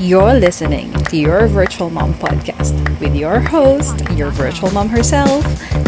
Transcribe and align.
You're 0.00 0.34
listening 0.34 0.92
to 0.92 1.16
your 1.16 1.46
Virtual 1.46 1.88
Mom 1.88 2.14
podcast 2.14 2.74
with 3.00 3.14
your 3.14 3.40
host, 3.40 4.00
your 4.10 4.30
virtual 4.30 4.70
mom 4.70 4.88
herself, 4.88 5.44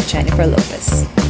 Jennifer 0.06 0.46
Lopez. 0.46 1.25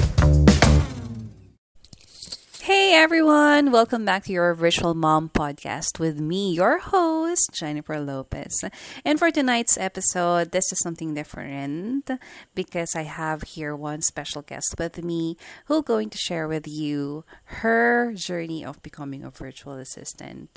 Hey 2.86 2.94
everyone, 2.94 3.72
welcome 3.72 4.04
back 4.04 4.22
to 4.26 4.32
your 4.32 4.54
Virtual 4.54 4.94
Mom 4.94 5.28
podcast 5.28 5.98
with 5.98 6.20
me, 6.20 6.52
your 6.52 6.78
host, 6.78 7.50
Jennifer 7.52 7.98
Lopez. 7.98 8.62
And 9.04 9.18
for 9.18 9.32
tonight's 9.32 9.76
episode, 9.76 10.52
this 10.52 10.70
is 10.70 10.78
something 10.84 11.12
different 11.12 12.08
because 12.54 12.94
I 12.94 13.02
have 13.02 13.42
here 13.42 13.74
one 13.74 14.02
special 14.02 14.40
guest 14.40 14.76
with 14.78 15.02
me 15.02 15.36
who's 15.64 15.82
going 15.82 16.10
to 16.10 16.16
share 16.16 16.46
with 16.46 16.68
you 16.68 17.24
her 17.46 18.12
journey 18.14 18.64
of 18.64 18.80
becoming 18.84 19.24
a 19.24 19.30
virtual 19.30 19.74
assistant. 19.74 20.56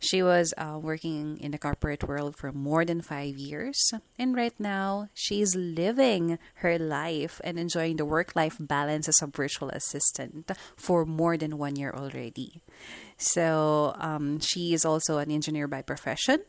She 0.00 0.24
was 0.24 0.52
uh, 0.58 0.76
working 0.82 1.38
in 1.38 1.52
the 1.52 1.58
corporate 1.58 2.02
world 2.02 2.34
for 2.36 2.50
more 2.50 2.84
than 2.84 3.00
five 3.00 3.36
years, 3.36 3.92
and 4.18 4.34
right 4.34 4.58
now 4.58 5.08
she's 5.14 5.54
living 5.54 6.36
her 6.54 6.80
life 6.80 7.40
and 7.44 7.60
enjoying 7.60 7.94
the 7.94 8.04
work 8.04 8.34
life 8.34 8.56
balance 8.58 9.06
as 9.06 9.22
a 9.22 9.28
virtual 9.28 9.68
assistant 9.68 10.50
for 10.74 11.06
more 11.06 11.36
than 11.36 11.59
one 11.60 11.76
year 11.76 11.92
already. 11.92 12.62
So 13.20 13.94
um, 14.00 14.40
she 14.40 14.72
is 14.72 14.84
also 14.84 15.18
an 15.18 15.30
engineer 15.30 15.68
by 15.68 15.82
profession. 15.82 16.40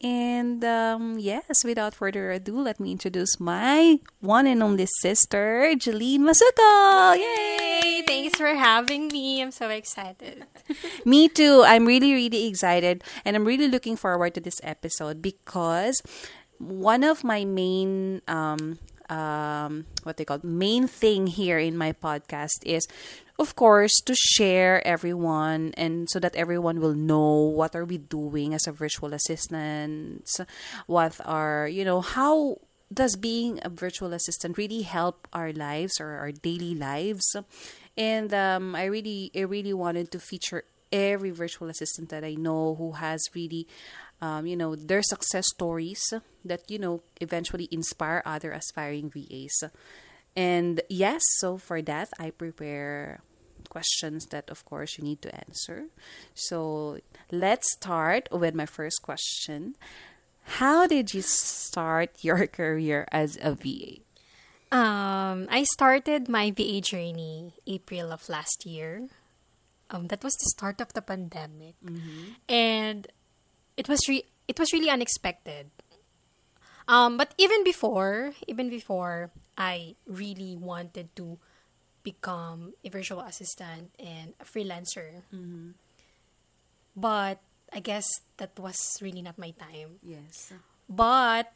And 0.00 0.64
um, 0.64 1.18
yes, 1.18 1.64
without 1.64 1.92
further 1.92 2.30
ado, 2.30 2.60
let 2.60 2.78
me 2.78 2.92
introduce 2.92 3.40
my 3.40 3.98
one 4.20 4.46
and 4.46 4.62
only 4.62 4.86
sister, 5.02 5.74
Jeline 5.74 6.22
Masuko. 6.22 7.18
Yay! 7.18 8.04
Thanks 8.06 8.38
for 8.38 8.54
having 8.54 9.08
me. 9.08 9.42
I'm 9.42 9.50
so 9.50 9.68
excited. 9.70 10.46
Me 11.04 11.28
too. 11.28 11.64
I'm 11.66 11.84
really, 11.84 12.14
really 12.14 12.46
excited. 12.46 13.02
And 13.24 13.34
I'm 13.34 13.44
really 13.44 13.66
looking 13.66 13.96
forward 13.96 14.34
to 14.34 14.40
this 14.40 14.60
episode 14.62 15.20
because 15.20 16.00
one 16.58 17.02
of 17.02 17.24
my 17.24 17.44
main 17.44 18.22
um, 18.28 18.78
um, 19.08 19.86
what 20.04 20.16
they 20.16 20.24
call 20.24 20.38
main 20.42 20.86
thing 20.86 21.26
here 21.26 21.58
in 21.58 21.76
my 21.76 21.92
podcast 21.92 22.62
is 22.64 22.86
of 23.38 23.54
course 23.54 23.94
to 24.04 24.14
share 24.14 24.84
everyone 24.86 25.72
and 25.76 26.08
so 26.10 26.18
that 26.18 26.34
everyone 26.34 26.80
will 26.80 26.94
know 26.94 27.34
what 27.34 27.74
are 27.76 27.84
we 27.84 27.98
doing 27.98 28.52
as 28.52 28.66
a 28.66 28.72
virtual 28.72 29.14
assistants 29.14 30.40
what 30.86 31.18
are 31.24 31.68
you 31.68 31.84
know 31.84 32.00
how 32.00 32.56
does 32.92 33.16
being 33.16 33.60
a 33.62 33.68
virtual 33.68 34.12
assistant 34.12 34.56
really 34.58 34.82
help 34.82 35.28
our 35.32 35.52
lives 35.52 36.00
or 36.00 36.18
our 36.18 36.32
daily 36.32 36.74
lives 36.74 37.36
and 37.96 38.34
um, 38.34 38.74
i 38.74 38.84
really 38.84 39.30
i 39.36 39.40
really 39.40 39.74
wanted 39.74 40.10
to 40.10 40.18
feature 40.18 40.64
every 40.90 41.30
virtual 41.30 41.68
assistant 41.68 42.08
that 42.08 42.24
i 42.24 42.34
know 42.34 42.74
who 42.74 42.92
has 42.92 43.20
really 43.34 43.66
um, 44.20 44.46
you 44.46 44.56
know, 44.56 44.74
their 44.74 45.02
success 45.02 45.46
stories 45.54 46.02
that, 46.44 46.68
you 46.68 46.78
know, 46.78 47.02
eventually 47.20 47.68
inspire 47.70 48.22
other 48.26 48.50
aspiring 48.50 49.10
VAs. 49.10 49.70
And 50.36 50.80
yes, 50.88 51.22
so 51.38 51.56
for 51.58 51.82
that, 51.82 52.08
I 52.18 52.30
prepare 52.30 53.20
questions 53.68 54.26
that, 54.26 54.50
of 54.50 54.64
course, 54.64 54.98
you 54.98 55.04
need 55.04 55.22
to 55.22 55.34
answer. 55.34 55.86
So 56.34 56.98
let's 57.30 57.70
start 57.72 58.28
with 58.32 58.54
my 58.54 58.66
first 58.66 59.02
question. 59.02 59.76
How 60.60 60.86
did 60.86 61.12
you 61.12 61.22
start 61.22 62.24
your 62.24 62.46
career 62.46 63.06
as 63.12 63.38
a 63.40 63.54
VA? 63.54 64.00
Um, 64.70 65.48
I 65.50 65.64
started 65.64 66.28
my 66.28 66.50
VA 66.50 66.80
journey 66.80 67.54
April 67.66 68.12
of 68.12 68.28
last 68.28 68.66
year. 68.66 69.08
Um, 69.90 70.08
that 70.08 70.22
was 70.22 70.34
the 70.34 70.52
start 70.52 70.80
of 70.82 70.92
the 70.92 71.00
pandemic, 71.00 71.74
mm-hmm. 71.80 72.36
and 72.46 73.08
it 73.78 73.88
was 73.88 74.00
re- 74.06 74.28
it 74.46 74.58
was 74.58 74.70
really 74.72 74.90
unexpected. 74.90 75.70
Um, 76.86 77.16
but 77.16 77.32
even 77.38 77.64
before, 77.64 78.32
even 78.46 78.68
before, 78.68 79.30
I 79.56 79.96
really 80.06 80.56
wanted 80.56 81.14
to 81.16 81.38
become 82.08 82.72
a 82.80 82.88
virtual 82.88 83.20
assistant 83.20 83.92
and 84.00 84.32
a 84.40 84.46
freelancer. 84.48 85.20
Mm-hmm. 85.28 85.76
But 86.96 87.44
I 87.68 87.80
guess 87.84 88.08
that 88.40 88.56
was 88.56 88.80
really 89.04 89.20
not 89.20 89.36
my 89.36 89.52
time. 89.52 90.00
Yes. 90.00 90.56
But 90.88 91.52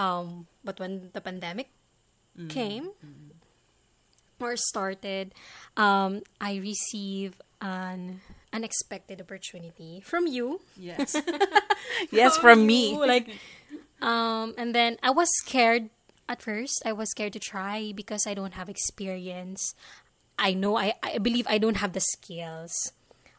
um, 0.00 0.48
but 0.64 0.80
when 0.80 1.12
the 1.12 1.20
pandemic 1.20 1.68
mm-hmm. 2.32 2.48
came 2.48 2.84
mm-hmm. 3.04 3.36
or 4.40 4.56
started, 4.56 5.36
um, 5.76 6.24
I 6.40 6.56
received 6.56 7.44
an 7.60 8.20
unexpected 8.52 9.20
opportunity 9.20 10.00
from 10.00 10.26
you. 10.26 10.64
Yes. 10.76 11.16
yes, 12.10 12.40
from, 12.40 12.64
from 12.64 12.66
me. 12.66 12.96
Like 12.96 13.28
um 14.00 14.52
and 14.56 14.76
then 14.76 14.96
I 15.02 15.10
was 15.10 15.28
scared 15.44 15.88
at 16.28 16.42
first. 16.42 16.82
I 16.84 16.92
was 16.92 17.10
scared 17.10 17.32
to 17.34 17.38
try 17.40 17.92
because 17.94 18.26
I 18.26 18.34
don't 18.34 18.54
have 18.54 18.68
experience. 18.68 19.74
I 20.38 20.54
know 20.54 20.76
I 20.76 20.94
I 21.02 21.18
believe 21.18 21.46
I 21.48 21.58
don't 21.58 21.78
have 21.78 21.92
the 21.92 22.04
skills. 22.04 22.72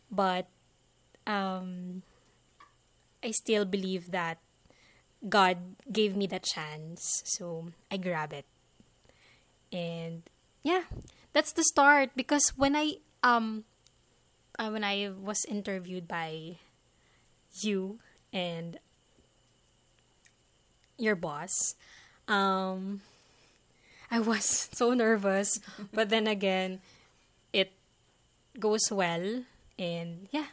But 0.10 0.48
um 1.26 2.04
I 3.24 3.32
still 3.32 3.66
believe 3.66 4.12
that 4.12 4.40
God 5.28 5.76
gave 5.92 6.16
me 6.16 6.28
the 6.28 6.40
chance. 6.40 7.02
So 7.26 7.70
I 7.92 7.98
grab 7.98 8.34
it. 8.34 8.46
And 9.72 10.24
yeah, 10.64 10.84
that's 11.34 11.52
the 11.52 11.64
start 11.64 12.12
because 12.16 12.54
when 12.56 12.76
I 12.76 13.04
um 13.24 13.66
uh, 14.58 14.70
when 14.70 14.84
I 14.84 15.12
was 15.14 15.46
interviewed 15.46 16.08
by 16.08 16.58
you 17.62 18.00
and 18.34 18.80
your 20.98 21.16
boss, 21.16 21.76
um, 22.28 23.02
I 24.12 24.20
was 24.20 24.70
so 24.74 24.94
nervous, 24.94 25.60
but 25.94 26.10
then 26.10 26.28
again, 26.28 26.82
it 27.54 27.72
goes 28.60 28.92
well, 28.92 29.44
and 29.78 30.28
yeah, 30.32 30.48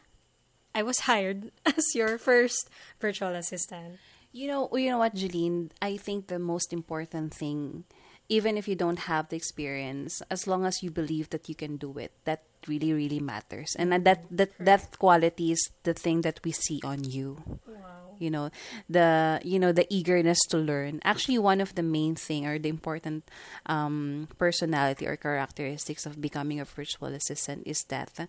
I 0.75 0.83
was 0.83 1.01
hired 1.01 1.51
as 1.67 1.95
your 1.95 2.19
first 2.19 2.69
virtual 3.01 3.35
assistant. 3.35 3.99
You 4.33 4.49
know, 4.49 4.69
you 4.75 4.91
know 4.91 4.99
what, 4.99 5.15
Jeline? 5.15 5.71
I 5.81 5.97
think 5.97 6.27
the 6.27 6.41
most 6.41 6.73
important 6.73 7.33
thing 7.33 7.85
even 8.29 8.57
if 8.57 8.67
you 8.69 8.75
don't 8.75 9.01
have 9.01 9.29
the 9.29 9.37
experience, 9.37 10.23
as 10.31 10.47
long 10.47 10.65
as 10.65 10.83
you 10.83 10.91
believe 10.91 11.31
that 11.31 11.49
you 11.49 11.55
can 11.55 11.77
do 11.77 11.99
it, 11.99 12.13
that 12.25 12.43
really, 12.67 12.93
really 12.93 13.21
matters. 13.21 13.77
And 13.79 13.93
that 13.93 14.25
that 14.31 14.51
that 14.59 14.99
quality 14.99 15.53
is 15.53 15.71
the 15.83 15.95
thing 15.95 16.23
that 16.23 16.41
we 16.45 16.53
see 16.53 16.81
on 16.85 17.05
you. 17.05 17.61
Wow. 17.67 18.17
You 18.19 18.31
know, 18.31 18.51
the 18.89 19.41
you 19.45 19.59
know 19.59 19.73
the 19.73 19.87
eagerness 19.93 20.39
to 20.51 20.59
learn. 20.59 21.01
Actually, 21.05 21.39
one 21.39 21.61
of 21.61 21.75
the 21.75 21.83
main 21.83 22.15
thing 22.15 22.47
or 22.47 22.59
the 22.59 22.69
important 22.69 23.29
um, 23.67 24.29
personality 24.39 25.07
or 25.07 25.17
characteristics 25.17 26.07
of 26.07 26.21
becoming 26.21 26.61
a 26.61 26.65
virtual 26.65 27.09
assistant 27.09 27.65
is 27.67 27.85
that 27.89 28.29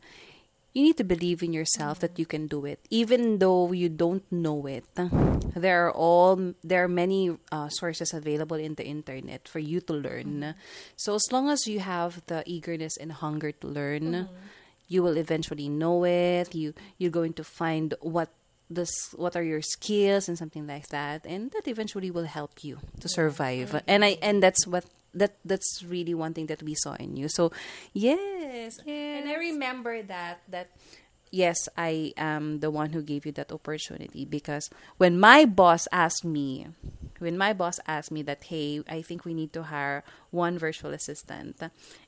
you 0.75 0.84
need 0.84 0.97
to 0.97 1.08
believe 1.08 1.41
in 1.41 1.53
yourself 1.53 2.00
that 2.00 2.19
you 2.19 2.25
can 2.28 2.47
do 2.47 2.66
it 2.66 2.80
even 2.91 3.40
though 3.40 3.72
you 3.72 3.88
don't 3.88 4.30
know 4.30 4.68
it. 4.68 4.84
There 5.56 5.88
are 5.88 5.91
all 5.91 6.53
there 6.63 6.84
are 6.84 6.91
many 6.91 7.31
uh, 7.52 7.69
sources 7.69 8.13
available 8.13 8.58
in 8.58 8.75
the 8.75 8.85
internet 8.85 9.47
for 9.47 9.59
you 9.59 9.80
to 9.88 9.94
learn. 9.94 10.53
So 10.97 11.16
as 11.16 11.31
long 11.31 11.50
as 11.50 11.66
you 11.66 11.80
have 11.80 12.22
the 12.28 12.44
eagerness 12.46 12.97
and 12.97 13.14
hunger 13.14 13.53
to 13.53 13.68
learn 13.68 14.28
mm-hmm. 14.28 14.35
you 14.88 15.02
will 15.02 15.18
eventually 15.18 15.69
know 15.69 16.03
it. 16.03 16.53
You 16.53 16.75
you're 17.00 17.16
going 17.16 17.34
to 17.40 17.44
find 17.44 17.96
what 18.02 18.30
this 18.69 18.91
what 19.16 19.35
are 19.35 19.44
your 19.44 19.62
skills 19.62 20.28
and 20.28 20.38
something 20.38 20.68
like 20.68 20.90
that 20.90 21.24
and 21.25 21.52
that 21.52 21.68
eventually 21.68 22.12
will 22.12 22.28
help 22.28 22.64
you 22.68 22.80
to 23.00 23.08
survive. 23.08 23.81
And 23.88 24.03
i 24.03 24.19
and 24.22 24.44
that's 24.44 24.68
what 24.68 24.84
that 25.16 25.38
that's 25.44 25.84
really 25.88 26.14
one 26.14 26.34
thing 26.34 26.46
that 26.48 26.62
we 26.62 26.76
saw 26.76 26.94
in 26.94 27.16
you. 27.16 27.28
So, 27.28 27.52
yes, 27.94 28.78
yes. 28.86 28.86
and 28.86 29.30
I 29.30 29.36
remember 29.36 30.03
that 30.03 30.42
that 30.50 30.70
yes, 31.31 31.68
I 31.78 32.14
am 32.18 32.59
the 32.59 32.72
one 32.72 32.92
who 32.92 33.02
gave 33.02 33.26
you 33.26 33.31
that 33.34 33.52
opportunity 33.52 34.26
because 34.26 34.70
when 34.98 35.20
my 35.20 35.46
boss 35.46 35.88
asked 35.91 36.23
me, 36.23 36.67
when 37.20 37.38
my 37.38 37.53
boss 37.53 37.79
asked 37.88 38.12
me 38.12 38.22
that, 38.23 38.46
hey, 38.46 38.82
I 38.88 39.02
think 39.02 39.26
we 39.26 39.34
need 39.34 39.52
to 39.53 39.64
hire 39.64 40.03
one 40.32 40.58
virtual 40.58 40.91
assistant, 40.91 41.59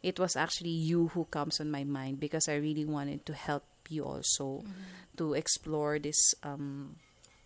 it 0.04 0.20
was 0.20 0.36
actually 0.36 0.72
you 0.72 1.10
who 1.10 1.26
comes 1.26 1.60
on 1.60 1.72
my 1.72 1.84
mind 1.84 2.20
because 2.20 2.48
I 2.48 2.56
really 2.56 2.86
wanted 2.86 3.26
to 3.26 3.34
help 3.34 3.64
you 3.90 4.04
also 4.04 4.64
mm-hmm. 4.64 5.18
to 5.18 5.34
explore 5.34 6.00
this 6.00 6.34
um, 6.44 6.96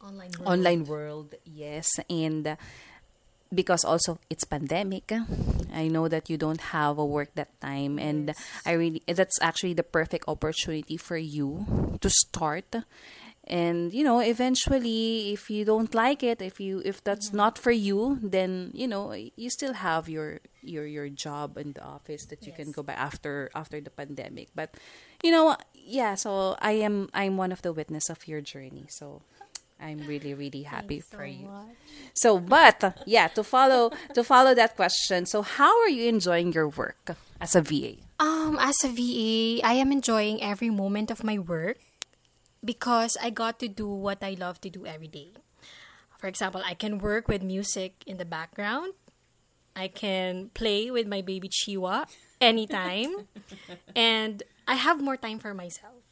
online 0.04 0.32
world. 0.38 0.52
online 0.52 0.86
world. 0.86 1.36
Yes, 1.46 1.88
and 2.10 2.58
because 3.54 3.84
also 3.84 4.20
it's 4.30 4.44
pandemic 4.44 5.12
i 5.74 5.88
know 5.88 6.08
that 6.08 6.30
you 6.30 6.38
don't 6.38 6.62
have 6.72 6.98
a 6.98 7.06
work 7.06 7.34
that 7.36 7.50
time 7.62 8.00
and 8.00 8.28
yes. 8.28 8.40
i 8.66 8.72
really 8.72 9.02
that's 9.08 9.40
actually 9.42 9.74
the 9.74 9.84
perfect 9.84 10.26
opportunity 10.28 10.98
for 10.98 11.18
you 11.18 11.98
to 12.00 12.10
start 12.10 12.76
and 13.46 13.92
you 13.94 14.04
know 14.04 14.20
eventually 14.20 15.34
if 15.34 15.50
you 15.50 15.66
don't 15.66 15.94
like 15.96 16.24
it 16.24 16.42
if 16.42 16.60
you 16.60 16.82
if 16.86 17.04
that's 17.04 17.30
mm-hmm. 17.30 17.38
not 17.38 17.58
for 17.58 17.72
you 17.72 18.20
then 18.22 18.72
you 18.74 18.88
know 18.88 19.14
you 19.14 19.50
still 19.50 19.74
have 19.74 20.08
your 20.08 20.40
your 20.62 20.86
your 20.86 21.10
job 21.10 21.58
in 21.58 21.74
the 21.74 21.84
office 21.84 22.26
that 22.28 22.46
you 22.46 22.54
yes. 22.56 22.58
can 22.58 22.72
go 22.72 22.84
back 22.84 22.98
after 22.98 23.50
after 23.56 23.82
the 23.82 23.90
pandemic 23.90 24.50
but 24.56 24.76
you 25.24 25.32
know 25.32 25.58
yeah 25.74 26.16
so 26.16 26.56
i 26.60 26.72
am 26.72 27.10
i'm 27.14 27.36
one 27.36 27.52
of 27.52 27.62
the 27.62 27.74
witness 27.74 28.10
of 28.10 28.28
your 28.28 28.42
journey 28.42 28.86
so 28.90 29.22
I'm 29.82 30.00
really, 30.06 30.34
really 30.34 30.64
happy 30.64 31.00
Thanks 31.00 31.10
so 31.10 31.18
for 31.18 31.26
you. 31.26 31.48
much. 31.48 31.76
So, 32.14 32.40
but 32.40 33.02
yeah, 33.06 33.28
to 33.30 33.44
follow 33.44 33.92
to 34.14 34.24
follow 34.24 34.54
that 34.54 34.76
question. 34.76 35.26
So, 35.26 35.42
how 35.42 35.72
are 35.82 35.90
you 35.90 36.08
enjoying 36.08 36.54
your 36.54 36.70
work 36.70 37.16
as 37.40 37.56
a 37.56 37.62
VA? 37.62 37.96
Um, 38.20 38.58
as 38.62 38.78
a 38.84 38.90
VA, 38.90 39.66
I 39.66 39.74
am 39.82 39.92
enjoying 39.92 40.44
every 40.44 40.70
moment 40.70 41.10
of 41.10 41.24
my 41.24 41.40
work 41.40 41.78
because 42.64 43.18
I 43.22 43.30
got 43.32 43.60
to 43.60 43.68
do 43.68 43.88
what 43.88 44.24
I 44.24 44.38
love 44.38 44.62
to 44.62 44.70
do 44.70 44.86
every 44.86 45.08
day. 45.08 45.34
For 46.18 46.28
example, 46.28 46.62
I 46.64 46.76
can 46.76 47.00
work 47.00 47.28
with 47.28 47.42
music 47.42 48.04
in 48.06 48.18
the 48.18 48.26
background. 48.26 48.94
I 49.76 49.88
can 49.88 50.52
play 50.54 50.92
with 50.92 51.08
my 51.08 51.22
baby 51.22 51.50
Chiwa 51.50 52.06
anytime. 52.40 53.26
and 53.96 54.44
I 54.68 54.76
have 54.76 55.02
more 55.02 55.18
time 55.18 55.40
for 55.40 55.54
myself. 55.54 56.06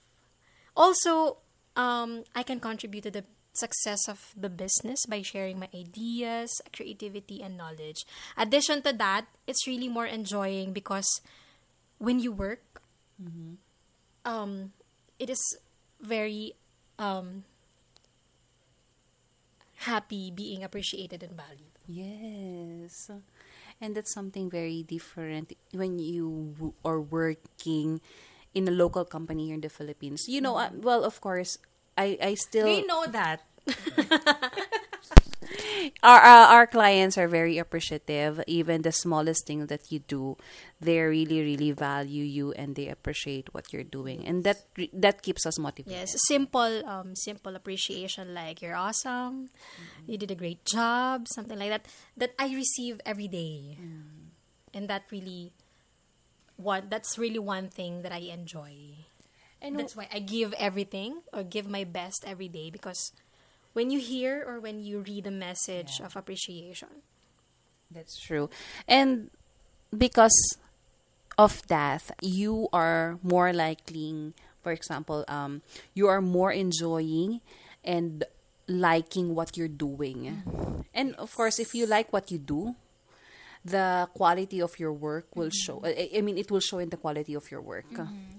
Also, 0.75 1.37
um, 1.75 2.23
I 2.33 2.41
can 2.41 2.59
contribute 2.59 3.03
to 3.03 3.11
the 3.11 3.23
success 3.59 4.07
of 4.07 4.33
the 4.35 4.49
business 4.49 5.05
by 5.05 5.21
sharing 5.21 5.59
my 5.59 5.69
ideas, 5.75 6.49
creativity, 6.71 7.43
and 7.43 7.57
knowledge. 7.57 8.05
Addition 8.37 8.81
to 8.83 8.93
that, 8.93 9.27
it's 9.47 9.67
really 9.67 9.87
more 9.89 10.05
enjoying 10.07 10.73
because 10.73 11.21
when 11.99 12.19
you 12.19 12.31
work, 12.31 12.81
um, 14.25 14.71
it 15.19 15.29
is 15.29 15.41
very 16.01 16.53
um, 16.97 17.43
happy 19.87 20.31
being 20.31 20.63
appreciated 20.63 21.23
and 21.23 21.35
valued. 21.35 21.73
Yes. 21.87 23.09
And 23.81 23.95
that's 23.95 24.13
something 24.13 24.49
very 24.49 24.83
different 24.83 25.53
when 25.71 25.99
you 25.99 26.53
w- 26.59 26.73
are 26.83 26.99
working 26.99 28.01
in 28.53 28.67
a 28.67 28.71
local 28.71 29.05
company 29.05 29.47
here 29.47 29.55
in 29.55 29.61
the 29.61 29.69
Philippines. 29.69 30.25
You 30.27 30.41
know, 30.41 30.57
uh, 30.57 30.69
well, 30.75 31.03
of 31.03 31.21
course, 31.21 31.57
I, 31.99 32.17
I 32.21 32.33
still 32.35 32.65
We 32.65 32.87
know 32.87 33.03
that. 33.11 33.43
our 36.03 36.21
uh, 36.23 36.47
our 36.55 36.67
clients 36.67 37.17
are 37.17 37.27
very 37.27 37.57
appreciative. 37.59 38.41
Even 38.47 38.81
the 38.81 38.91
smallest 38.91 39.45
thing 39.45 39.67
that 39.67 39.91
you 39.91 39.99
do, 39.99 40.37
they 40.79 40.99
really 40.99 41.41
really 41.41 41.71
value 41.71 42.23
you 42.23 42.51
and 42.53 42.75
they 42.75 42.87
appreciate 42.87 43.53
what 43.53 43.73
you're 43.73 43.83
doing, 43.83 44.25
and 44.25 44.43
that 44.47 44.63
that 44.93 45.21
keeps 45.21 45.45
us 45.45 45.59
motivated. 45.59 45.91
Yes, 45.91 46.15
simple, 46.27 46.87
um, 46.87 47.15
simple 47.15 47.55
appreciation 47.55 48.33
like 48.33 48.61
you're 48.61 48.79
awesome, 48.79 49.49
you 50.07 50.17
did 50.17 50.31
a 50.31 50.39
great 50.39 50.63
job, 50.65 51.27
something 51.27 51.59
like 51.59 51.69
that. 51.69 51.85
That 52.15 52.31
I 52.39 52.47
receive 52.55 53.01
every 53.05 53.27
day, 53.27 53.77
and 54.73 54.87
that 54.87 55.03
really, 55.11 55.51
what 56.55 56.89
that's 56.89 57.19
really 57.19 57.43
one 57.43 57.67
thing 57.69 58.01
that 58.03 58.15
I 58.15 58.31
enjoy. 58.31 59.08
And 59.61 59.77
That's 59.77 59.95
why 59.95 60.07
I 60.13 60.19
give 60.19 60.53
everything 60.53 61.21
or 61.33 61.43
give 61.43 61.67
my 61.67 61.83
best 61.83 62.23
every 62.25 62.47
day 62.47 62.69
because 62.69 63.11
when 63.73 63.91
you 63.91 63.99
hear 63.99 64.43
or 64.47 64.59
when 64.59 64.79
you 64.79 65.01
read 65.01 65.27
a 65.27 65.31
message 65.31 65.99
of 65.99 66.15
appreciation, 66.15 67.03
That's 67.91 68.19
true. 68.19 68.49
And 68.87 69.31
because 69.95 70.57
of 71.37 71.65
that, 71.67 72.11
you 72.21 72.67
are 72.71 73.17
more 73.23 73.51
likely, 73.51 74.33
for 74.61 74.71
example, 74.71 75.25
um, 75.27 75.61
you 75.93 76.07
are 76.07 76.21
more 76.21 76.51
enjoying 76.51 77.41
and 77.83 78.23
liking 78.67 79.33
what 79.33 79.57
you're 79.57 79.67
doing. 79.67 80.43
And 80.93 81.15
of 81.15 81.33
course, 81.35 81.59
if 81.59 81.73
you 81.73 81.85
like 81.85 82.13
what 82.13 82.29
you 82.29 82.37
do, 82.37 82.75
the 83.65 84.07
quality 84.13 84.61
of 84.61 84.79
your 84.79 84.93
work 84.93 85.35
will 85.35 85.49
show. 85.49 85.81
I, 85.83 86.09
I 86.17 86.21
mean, 86.21 86.37
it 86.37 86.49
will 86.49 86.59
show 86.61 86.79
in 86.79 86.89
the 86.89 86.97
quality 86.97 87.33
of 87.33 87.51
your 87.51 87.61
work, 87.61 87.85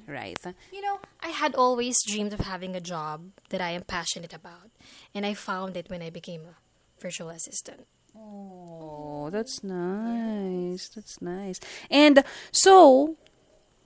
right? 0.07 0.39
You 0.73 0.81
know, 0.81 0.99
I 1.23 1.29
had 1.29 1.55
always 1.55 1.97
dreamed 2.07 2.33
of 2.33 2.41
having 2.41 2.75
a 2.75 2.81
job 2.81 3.31
that 3.51 3.61
I 3.61 3.71
am 3.71 3.83
passionate 3.83 4.33
about, 4.33 4.71
and 5.15 5.27
I 5.27 5.35
found 5.35 5.77
it 5.77 5.91
when 5.91 6.03
I 6.03 6.11
became 6.11 6.43
a 6.43 6.57
virtual 7.01 7.29
assistant. 7.31 7.87
Oh, 8.17 9.31
that's 9.31 9.63
nice. 9.63 10.89
That's 10.89 11.21
nice. 11.23 11.61
And 11.91 12.25
so, 12.51 13.17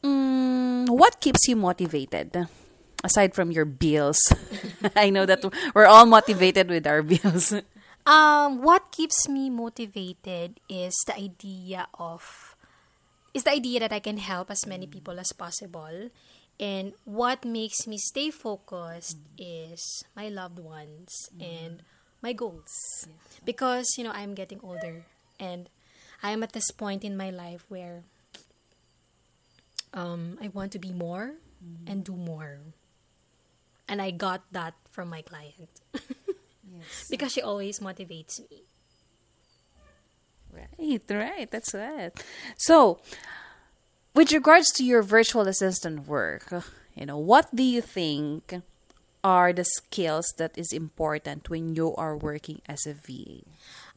mm, 0.03 0.89
what 0.89 1.21
keeps 1.21 1.47
you 1.49 1.57
motivated? 1.57 2.49
Aside 3.03 3.35
from 3.35 3.51
your 3.51 3.67
bills, 3.67 4.19
I 4.97 5.11
know 5.11 5.27
that 5.27 5.45
we're 5.75 5.85
all 5.85 6.07
motivated 6.07 6.69
with 6.69 6.87
our 6.87 7.03
bills. 7.13 7.53
Um, 8.07 8.61
what 8.61 8.93
keeps 8.93 9.29
me 9.29 9.49
motivated 9.49 10.61
is 10.69 10.93
the 11.07 11.17
idea 11.17 11.89
of 11.99 12.55
is 13.33 13.45
the 13.45 13.51
idea 13.51 13.81
that 13.81 13.93
I 13.93 13.99
can 13.99 14.19
help 14.19 14.51
as 14.51 14.67
many 14.67 14.87
people 14.87 15.19
as 15.19 15.33
possible. 15.33 16.11
And 16.61 16.93
what 17.05 17.45
makes 17.45 17.87
me 17.87 17.99
stay 17.99 18.31
focused 18.31 19.19
is 19.37 20.05
my 20.15 20.29
loved 20.29 20.61
ones 20.61 21.11
and 21.41 21.83
my 22.23 22.33
goals. 22.33 22.71
Because, 23.45 23.99
you 23.99 24.05
know, 24.05 24.13
I'm 24.15 24.35
getting 24.35 24.61
older 24.63 25.05
and 25.41 25.69
I 26.23 26.31
am 26.31 26.45
at 26.45 26.53
this 26.53 26.71
point 26.71 27.03
in 27.03 27.17
my 27.17 27.31
life 27.31 27.65
where 27.69 28.05
um, 29.93 30.39
I 30.41 30.49
want 30.49 30.71
to 30.73 30.79
be 30.79 30.93
more 30.93 31.35
and 31.89 32.05
do 32.05 32.15
more. 32.15 32.61
And 33.89 34.01
I 34.01 34.13
got 34.13 34.45
that 34.53 34.75
from 34.91 35.11
my 35.11 35.23
client 35.23 35.83
because 37.11 37.33
she 37.33 37.43
always 37.43 37.81
motivates 37.81 38.41
me. 38.51 38.65
Right, 40.53 41.03
right. 41.11 41.51
That's 41.51 41.75
right. 41.75 42.13
So, 42.57 43.01
with 44.15 44.33
regards 44.33 44.71
to 44.73 44.85
your 44.85 45.03
virtual 45.03 45.49
assistant 45.49 46.07
work, 46.07 46.53
you 46.95 47.07
know, 47.07 47.19
what 47.19 47.55
do 47.55 47.63
you 47.63 47.81
think 47.81 48.55
are 49.25 49.53
the 49.53 49.65
skills 49.65 50.33
that 50.39 50.57
is 50.57 50.73
important 50.73 51.51
when 51.51 51.75
you 51.75 51.95
are 51.97 52.17
working 52.17 52.61
as 52.69 52.87
a 52.87 52.95
VA? 52.95 53.43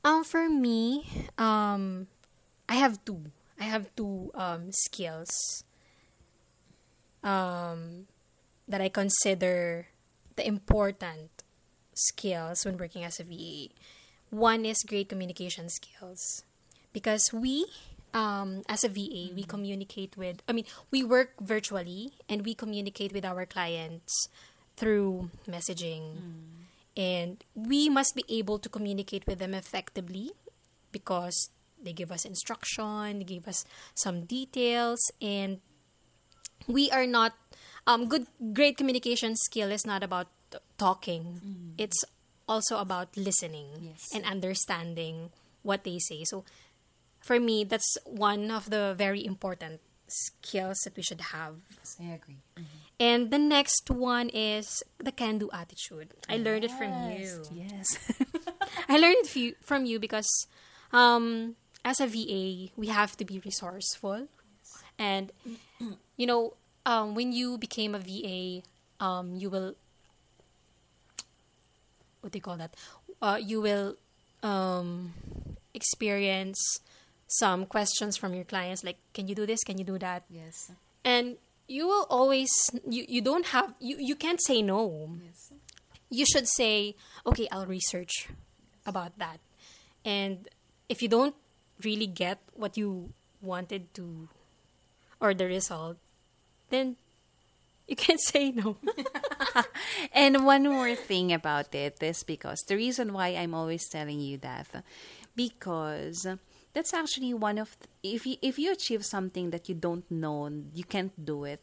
Um, 0.03 0.24
for 0.24 0.50
me, 0.50 1.27
um, 1.38 2.07
I 2.69 2.75
have 2.75 3.03
two. 3.06 3.31
I 3.59 3.65
have 3.65 3.94
two 3.95 4.31
um, 4.35 4.71
skills 4.71 5.63
um, 7.24 8.07
that 8.68 8.81
I 8.81 8.89
consider 8.89 9.88
the 10.35 10.47
important 10.47 11.37
skills 11.97 12.65
when 12.65 12.77
working 12.77 13.03
as 13.03 13.19
a 13.19 13.23
VA. 13.23 13.73
One 14.29 14.65
is 14.65 14.83
great 14.85 15.09
communication 15.09 15.69
skills 15.69 16.44
because 16.94 17.31
we, 17.33 17.65
um, 18.13 18.63
as 18.69 18.83
a 18.83 18.89
VA, 18.89 19.33
we 19.33 19.44
communicate 19.47 20.17
with. 20.17 20.41
I 20.47 20.53
mean, 20.53 20.65
we 20.91 21.03
work 21.03 21.33
virtually 21.41 22.13
and 22.29 22.45
we 22.45 22.53
communicate 22.53 23.13
with 23.13 23.25
our 23.25 23.45
clients 23.45 24.29
through 24.75 25.31
messaging 25.49 26.21
and 26.95 27.44
we 27.53 27.89
must 27.89 28.15
be 28.15 28.25
able 28.29 28.59
to 28.59 28.69
communicate 28.69 29.25
with 29.27 29.39
them 29.39 29.53
effectively 29.53 30.31
because 30.91 31.50
they 31.81 31.93
give 31.93 32.12
us 32.12 32.25
instruction 32.25 33.19
they 33.19 33.24
give 33.24 33.48
us 33.48 33.65
some 33.93 34.25
details 34.25 35.00
and 35.22 35.60
we 36.67 36.89
are 36.91 37.05
not 37.05 37.33
um, 37.86 38.07
good 38.07 38.27
great 38.53 38.77
communication 38.77 39.36
skill 39.36 39.72
is 39.72 39.86
not 39.86 40.03
about 40.03 40.27
t- 40.51 40.58
talking 40.77 41.74
it's 41.77 42.04
also 42.48 42.77
about 42.80 43.16
listening 43.18 43.68
Yes. 43.82 44.04
and 44.13 44.24
understanding 44.25 45.32
what 45.63 45.84
they 45.84 46.00
say 46.00 46.24
so 46.24 46.44
for 47.20 47.39
me 47.39 47.63
that's 47.63 47.98
one 48.06 48.50
of 48.51 48.70
the 48.70 48.94
very 48.98 49.25
important 49.25 49.82
skills 50.08 50.77
that 50.86 50.96
we 50.96 51.04
should 51.04 51.20
have 51.36 51.56
I 52.00 52.13
agree. 52.16 52.38
and 53.00 53.30
the 53.32 53.38
next 53.39 53.89
one 53.92 54.30
is 54.30 54.82
the 54.98 55.12
can 55.12 55.38
do 55.38 55.50
attitude. 55.51 56.13
I 56.30 56.38
learned 56.38 56.63
it 56.63 56.72
from 56.72 57.12
you. 57.12 57.44
Yes. 57.54 57.86
I 58.89 58.98
learned 58.98 59.27
it 59.36 59.58
from 59.62 59.86
you 59.86 60.00
because 60.00 60.30
um, 60.94 61.56
as 61.84 62.00
a 62.00 62.08
VA, 62.08 62.72
we 62.77 62.88
have 62.88 63.18
to 63.18 63.25
be 63.25 63.39
resourceful. 63.44 64.27
And, 64.98 65.32
you 66.16 66.25
know, 66.25 66.54
um, 66.86 67.13
when 67.13 67.32
you 67.34 67.58
became 67.58 67.94
a 67.94 68.00
VA, 68.00 68.63
um, 69.04 69.36
you 69.36 69.50
will, 69.50 69.75
what 72.21 72.31
do 72.31 72.38
you 72.38 72.41
call 72.41 72.57
that? 72.57 72.75
Uh, 73.21 73.39
you 73.41 73.62
will 73.62 73.95
um, 74.43 75.13
experience 75.74 76.79
some 77.27 77.65
questions 77.65 78.17
from 78.17 78.33
your 78.33 78.43
clients 78.45 78.83
like, 78.83 78.97
can 79.13 79.27
you 79.27 79.36
do 79.36 79.45
this? 79.45 79.63
Can 79.63 79.77
you 79.77 79.83
do 79.86 79.97
that? 80.00 80.24
yes. 80.29 80.71
and 81.03 81.38
you 81.67 81.86
will 81.86 82.05
always 82.09 82.50
you, 82.89 83.03
you 83.09 83.21
don't 83.21 83.47
have 83.47 83.74
you, 83.79 83.97
you 84.00 84.15
can't 84.15 84.41
say 84.41 84.62
no 84.62 85.12
Yes. 85.21 85.51
you 86.09 86.25
should 86.25 86.47
say 86.47 86.95
okay 87.25 87.45
i'll 87.51 87.65
research 87.65 88.29
about 88.86 89.12
that 89.19 89.39
and 90.05 90.47
if 90.88 91.01
you 91.01 91.09
don't 91.09 91.36
really 91.83 92.07
get 92.07 92.39
what 92.55 92.77
you 92.77 93.12
wanted 93.41 93.93
to 93.95 94.29
or 95.19 95.33
the 95.33 95.45
result 95.45 95.97
then 96.69 96.95
you 97.88 97.96
can't 97.96 98.20
say 98.20 98.51
no. 98.51 98.77
And 100.13 100.46
one 100.46 100.63
more 100.63 100.96
thing 100.96 101.34
about 101.34 101.74
it 101.74 102.01
is 102.01 102.24
because 102.24 102.62
the 102.67 102.75
reason 102.75 103.13
why 103.13 103.29
I'm 103.29 103.53
always 103.53 103.88
telling 103.88 104.20
you 104.20 104.38
that, 104.39 104.67
because 105.36 106.27
that's 106.74 106.94
actually 106.94 107.34
one 107.34 107.58
of 107.58 107.77
if 108.03 108.25
you 108.25 108.38
if 108.41 108.60
you 108.60 108.72
achieve 108.72 109.06
something 109.06 109.50
that 109.51 109.70
you 109.70 109.75
don't 109.75 110.10
know, 110.12 110.50
you 110.74 110.84
can't 110.84 111.13
do 111.25 111.44
it, 111.46 111.62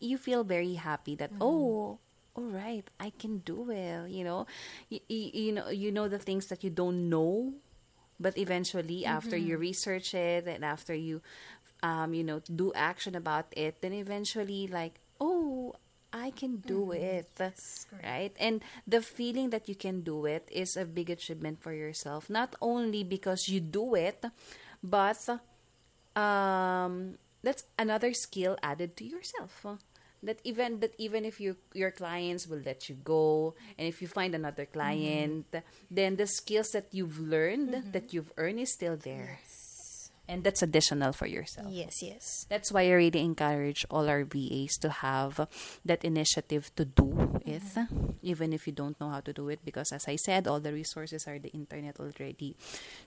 you 0.00 0.18
feel 0.18 0.44
very 0.44 0.74
happy 0.74 1.14
that 1.16 1.30
oh 1.40 1.98
all 2.36 2.50
right, 2.50 2.84
I 2.98 3.10
can 3.10 3.38
do 3.38 3.70
it. 3.70 4.10
You 4.10 4.24
know, 4.24 4.46
you, 4.88 5.00
you 5.08 5.52
know, 5.52 5.68
you 5.70 5.92
know 5.92 6.08
the 6.08 6.18
things 6.18 6.46
that 6.48 6.64
you 6.64 6.70
don't 6.70 7.08
know, 7.08 7.54
but 8.18 8.36
eventually, 8.38 9.06
after 9.06 9.36
you 9.36 9.56
research 9.56 10.14
it 10.14 10.46
and 10.46 10.64
after 10.64 10.94
you, 10.94 11.22
um, 11.82 12.14
you 12.14 12.24
know, 12.24 12.40
do 12.54 12.72
action 12.74 13.14
about 13.14 13.46
it, 13.56 13.80
then 13.82 13.92
eventually, 13.92 14.66
like, 14.66 15.00
oh, 15.44 15.74
I 16.14 16.30
can 16.30 16.62
do 16.62 16.94
mm-hmm. 16.94 17.18
it, 17.18 17.52
right? 18.02 18.32
And 18.38 18.62
the 18.86 19.02
feeling 19.02 19.50
that 19.50 19.68
you 19.68 19.74
can 19.74 20.02
do 20.02 20.26
it 20.26 20.48
is 20.50 20.76
a 20.76 20.84
big 20.84 21.10
achievement 21.10 21.60
for 21.60 21.72
yourself. 21.72 22.30
Not 22.30 22.54
only 22.62 23.02
because 23.02 23.48
you 23.48 23.60
do 23.60 23.94
it, 23.94 24.24
but 24.82 25.18
um, 26.14 27.18
that's 27.42 27.64
another 27.76 28.14
skill 28.14 28.56
added 28.62 28.96
to 28.98 29.04
yourself. 29.04 29.66
That 30.22 30.40
even 30.44 30.80
that 30.80 30.94
even 30.96 31.26
if 31.26 31.36
you 31.36 31.56
your 31.74 31.90
clients 31.90 32.48
will 32.48 32.62
let 32.64 32.88
you 32.88 32.96
go, 32.96 33.54
and 33.76 33.86
if 33.86 34.00
you 34.00 34.08
find 34.08 34.34
another 34.34 34.64
mm-hmm. 34.64 34.72
client, 34.72 35.46
then 35.90 36.16
the 36.16 36.26
skills 36.26 36.70
that 36.72 36.88
you've 36.92 37.20
learned 37.20 37.74
mm-hmm. 37.74 37.90
that 37.90 38.14
you've 38.14 38.32
earned 38.38 38.60
is 38.60 38.72
still 38.72 38.96
there, 38.96 39.40
and 40.28 40.42
that's 40.42 40.62
additional 40.62 41.12
for 41.12 41.26
yourself. 41.26 41.68
Yes, 41.70 42.02
yes. 42.02 42.46
That's 42.48 42.72
why 42.72 42.82
I 42.82 42.92
really 42.92 43.20
encourage 43.20 43.84
all 43.90 44.08
our 44.08 44.24
VAs 44.24 44.76
to 44.80 44.88
have 44.88 45.48
that 45.84 46.04
initiative 46.04 46.74
to 46.76 46.84
do 46.84 47.40
it, 47.44 47.62
mm-hmm. 47.62 48.10
even 48.22 48.52
if 48.52 48.66
you 48.66 48.72
don't 48.72 48.98
know 49.00 49.10
how 49.10 49.20
to 49.20 49.32
do 49.32 49.48
it. 49.48 49.60
Because, 49.64 49.92
as 49.92 50.08
I 50.08 50.16
said, 50.16 50.46
all 50.46 50.60
the 50.60 50.72
resources 50.72 51.26
are 51.28 51.38
the 51.38 51.50
internet 51.50 52.00
already. 52.00 52.56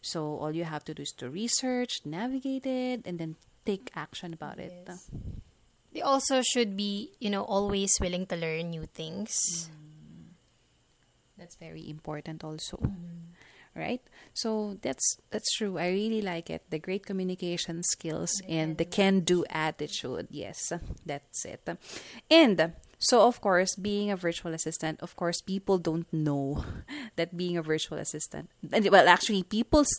So, 0.01 0.37
all 0.37 0.51
you 0.51 0.63
have 0.63 0.85
to 0.85 0.93
do 0.93 1.01
is 1.01 1.11
to 1.17 1.29
research, 1.29 2.05
navigate 2.05 2.65
it, 2.65 3.01
and 3.05 3.17
then 3.17 3.35
take 3.65 3.89
action 3.95 4.33
about 4.33 4.59
it. 4.59 4.73
Yes. 4.87 5.09
They 5.93 6.01
also 6.01 6.41
should 6.41 6.77
be, 6.77 7.13
you 7.19 7.29
know, 7.29 7.43
always 7.43 7.97
willing 7.99 8.27
to 8.27 8.35
learn 8.35 8.69
new 8.69 8.85
things. 8.85 9.33
Mm. 9.71 10.37
That's 11.37 11.55
very 11.55 11.89
important, 11.89 12.43
also. 12.43 12.77
Mm-hmm. 12.77 13.16
Right, 13.77 14.01
so 14.33 14.77
that's 14.81 15.17
that's 15.29 15.53
true. 15.53 15.77
I 15.77 15.89
really 15.89 16.23
like 16.23 16.49
it. 16.49 16.63
The 16.71 16.79
great 16.79 17.05
communication 17.05 17.83
skills 17.83 18.31
and 18.49 18.75
the 18.75 18.85
can-do 18.85 19.45
attitude. 19.51 20.29
Yes, 20.31 20.73
that's 21.05 21.45
it. 21.45 21.61
And 22.31 22.73
so, 22.99 23.27
of 23.27 23.41
course, 23.41 23.75
being 23.75 24.09
a 24.09 24.15
virtual 24.15 24.53
assistant, 24.55 25.01
of 25.01 25.15
course, 25.15 25.41
people 25.41 25.77
don't 25.77 26.11
know 26.11 26.65
that 27.15 27.37
being 27.37 27.55
a 27.55 27.61
virtual 27.61 27.99
assistant. 27.99 28.49
Well, 28.63 29.07
actually, 29.07 29.43
people's 29.43 29.93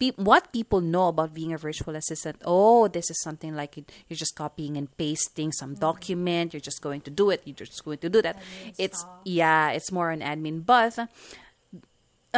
pe- 0.00 0.16
what 0.16 0.50
people 0.52 0.80
know 0.80 1.08
about 1.08 1.34
being 1.34 1.52
a 1.52 1.58
virtual 1.58 1.94
assistant. 1.96 2.40
Oh, 2.46 2.88
this 2.88 3.10
is 3.10 3.20
something 3.20 3.54
like 3.54 3.76
it, 3.76 3.92
you're 4.08 4.16
just 4.16 4.34
copying 4.34 4.78
and 4.78 4.88
pasting 4.96 5.52
some 5.52 5.74
document. 5.74 6.54
You're 6.54 6.64
just 6.64 6.80
going 6.80 7.02
to 7.02 7.10
do 7.10 7.28
it. 7.28 7.42
You're 7.44 7.54
just 7.54 7.84
going 7.84 7.98
to 7.98 8.08
do 8.08 8.22
that. 8.22 8.40
It's 8.78 9.04
yeah, 9.24 9.70
it's 9.72 9.92
more 9.92 10.10
an 10.10 10.20
admin, 10.20 10.64
but 10.64 10.98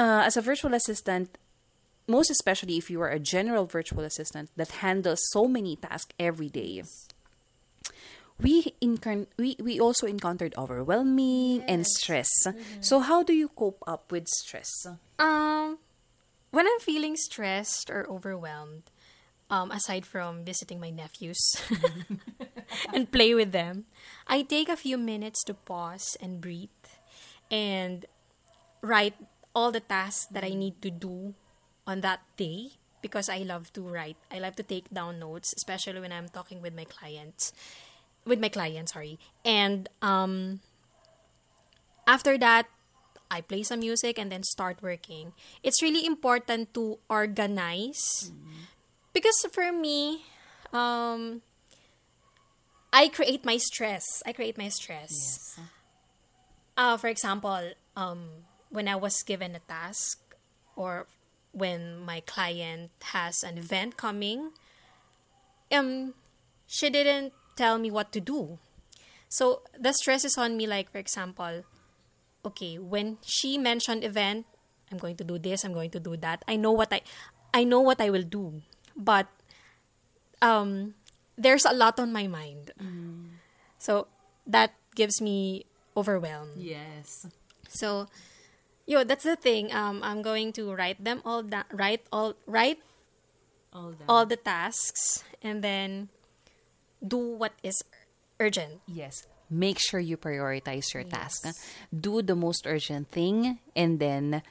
uh, 0.01 0.23
as 0.25 0.37
a 0.37 0.41
virtual 0.41 0.73
assistant, 0.73 1.37
most 2.09 2.31
especially 2.31 2.79
if 2.79 2.91
you 2.91 3.01
are 3.03 3.11
a 3.11 3.19
general 3.21 3.67
virtual 3.67 4.01
assistant 4.01 4.49
that 4.57 4.81
handles 4.81 5.21
so 5.31 5.47
many 5.47 5.77
tasks 5.77 6.15
every 6.19 6.49
day, 6.49 6.83
we 8.41 8.73
incarn- 8.81 9.29
we, 9.37 9.57
we 9.61 9.79
also 9.79 10.07
encountered 10.07 10.55
overwhelming 10.57 11.63
and 11.69 11.87
stress. 11.87 12.31
So 12.81 13.01
how 13.01 13.23
do 13.23 13.35
you 13.35 13.49
cope 13.49 13.83
up 13.87 14.11
with 14.11 14.27
stress? 14.29 14.71
Um, 15.19 15.79
when 16.51 16.67
I'm 16.67 16.81
feeling 16.81 17.17
stressed 17.17 17.91
or 17.91 18.09
overwhelmed, 18.09 18.85
um, 19.51 19.71
aside 19.71 20.07
from 20.07 20.45
visiting 20.45 20.81
my 20.81 20.89
nephews 20.89 21.39
and 22.95 23.13
play 23.13 23.35
with 23.35 23.53
them, 23.53 23.85
I 24.27 24.43
take 24.43 24.71
a 24.71 24.77
few 24.77 24.97
minutes 24.97 25.45
to 25.45 25.53
pause 25.55 26.17
and 26.23 26.41
breathe 26.41 26.71
and 27.51 28.07
write 28.81 29.15
all 29.61 29.71
the 29.71 29.85
tasks 29.85 30.25
that 30.33 30.41
I 30.43 30.57
need 30.57 30.81
to 30.81 30.89
do 30.89 31.37
on 31.87 32.01
that 32.01 32.25
day 32.41 32.81
because 33.05 33.29
I 33.29 33.45
love 33.45 33.69
to 33.77 33.85
write. 33.85 34.17
I 34.33 34.41
love 34.41 34.57
to 34.57 34.63
take 34.63 34.89
down 34.89 35.21
notes, 35.21 35.53
especially 35.53 36.01
when 36.01 36.13
I'm 36.13 36.33
talking 36.33 36.65
with 36.65 36.75
my 36.75 36.85
clients. 36.85 37.53
With 38.25 38.41
my 38.41 38.49
clients, 38.49 38.97
sorry. 38.97 39.21
And 39.45 39.89
um, 40.01 40.61
after 42.09 42.39
that, 42.39 42.73
I 43.31 43.43
play 43.43 43.63
some 43.63 43.81
music 43.81 44.19
and 44.19 44.33
then 44.33 44.43
start 44.43 44.81
working. 44.81 45.33
It's 45.63 45.83
really 45.83 46.05
important 46.07 46.73
to 46.75 46.99
organize 47.09 48.33
because 49.13 49.45
for 49.53 49.71
me, 49.73 50.25
um, 50.73 51.43
I 52.93 53.09
create 53.09 53.45
my 53.45 53.59
stress. 53.59 54.23
I 54.27 54.33
create 54.33 54.59
my 54.59 54.69
stress. 54.69 55.59
Uh, 56.77 56.97
for 56.97 57.07
example, 57.07 57.73
um, 57.95 58.49
when 58.71 58.89
I 58.89 58.97
was 58.97 59.23
given 59.23 59.55
a 59.55 59.61
task 59.61 60.19
or 60.77 61.07
when 61.53 61.99
my 61.99 62.21
client 62.21 62.91
has 63.13 63.43
an 63.43 63.59
event 63.59 63.97
coming, 63.97 64.53
um, 65.73 66.15
she 66.67 66.89
didn't 66.91 67.33
tell 67.57 67.79
me 67.79 67.91
what 67.91 68.13
to 68.13 68.21
do. 68.21 68.59
So 69.29 69.63
the 69.79 69.93
stress 69.93 70.25
is 70.25 70.39
on 70.39 70.57
me, 70.57 70.67
like, 70.67 70.91
for 70.91 70.99
example, 70.99 71.63
okay, 72.45 72.79
when 72.79 73.19
she 73.23 73.59
mentioned 73.59 74.05
event, 74.05 74.47
I'm 74.91 74.99
going 74.99 75.17
to 75.17 75.25
do 75.25 75.39
this, 75.39 75.65
I'm 75.65 75.73
going 75.73 75.91
to 75.91 76.01
do 76.01 76.17
that. 76.17 76.45
I 76.49 76.57
know 76.57 76.73
what 76.73 76.93
I, 76.93 77.03
I 77.53 77.65
know 77.65 77.81
what 77.81 78.01
I 78.01 78.11
will 78.11 78.23
do, 78.25 78.63
but 78.97 79.29
um, 80.43 80.95
there's 81.37 81.65
a 81.65 81.73
lot 81.73 82.01
on 82.01 82.13
my 82.13 82.27
mind. 82.27 82.73
So 83.79 84.09
that 84.47 84.75
gives 84.95 85.21
me 85.21 85.65
overwhelmed. 85.97 86.57
Yes. 86.57 87.27
So, 87.69 88.09
yo, 88.87 89.05
that's 89.05 89.25
the 89.25 89.37
thing. 89.37 89.73
Um, 89.73 90.01
I'm 90.03 90.23
going 90.23 90.53
to 90.55 90.73
write 90.75 91.03
them 91.03 91.23
all 91.25 91.43
down. 91.43 91.65
Write 91.73 92.07
all 92.13 92.35
write 92.47 92.79
All 93.73 93.91
that. 93.93 94.05
all 94.09 94.27
the 94.27 94.37
tasks, 94.37 95.23
and 95.43 95.63
then 95.63 96.09
do 97.07 97.19
what 97.19 97.53
is 97.63 97.83
urgent. 98.39 98.81
Yes. 98.87 99.27
Make 99.51 99.79
sure 99.81 99.99
you 99.99 100.17
prioritize 100.17 100.95
your 100.95 101.03
task. 101.03 101.43
Do 101.91 102.23
the 102.23 102.37
most 102.37 102.67
urgent 102.67 103.11
thing 103.11 103.59
and 103.75 103.99
then 103.99 104.43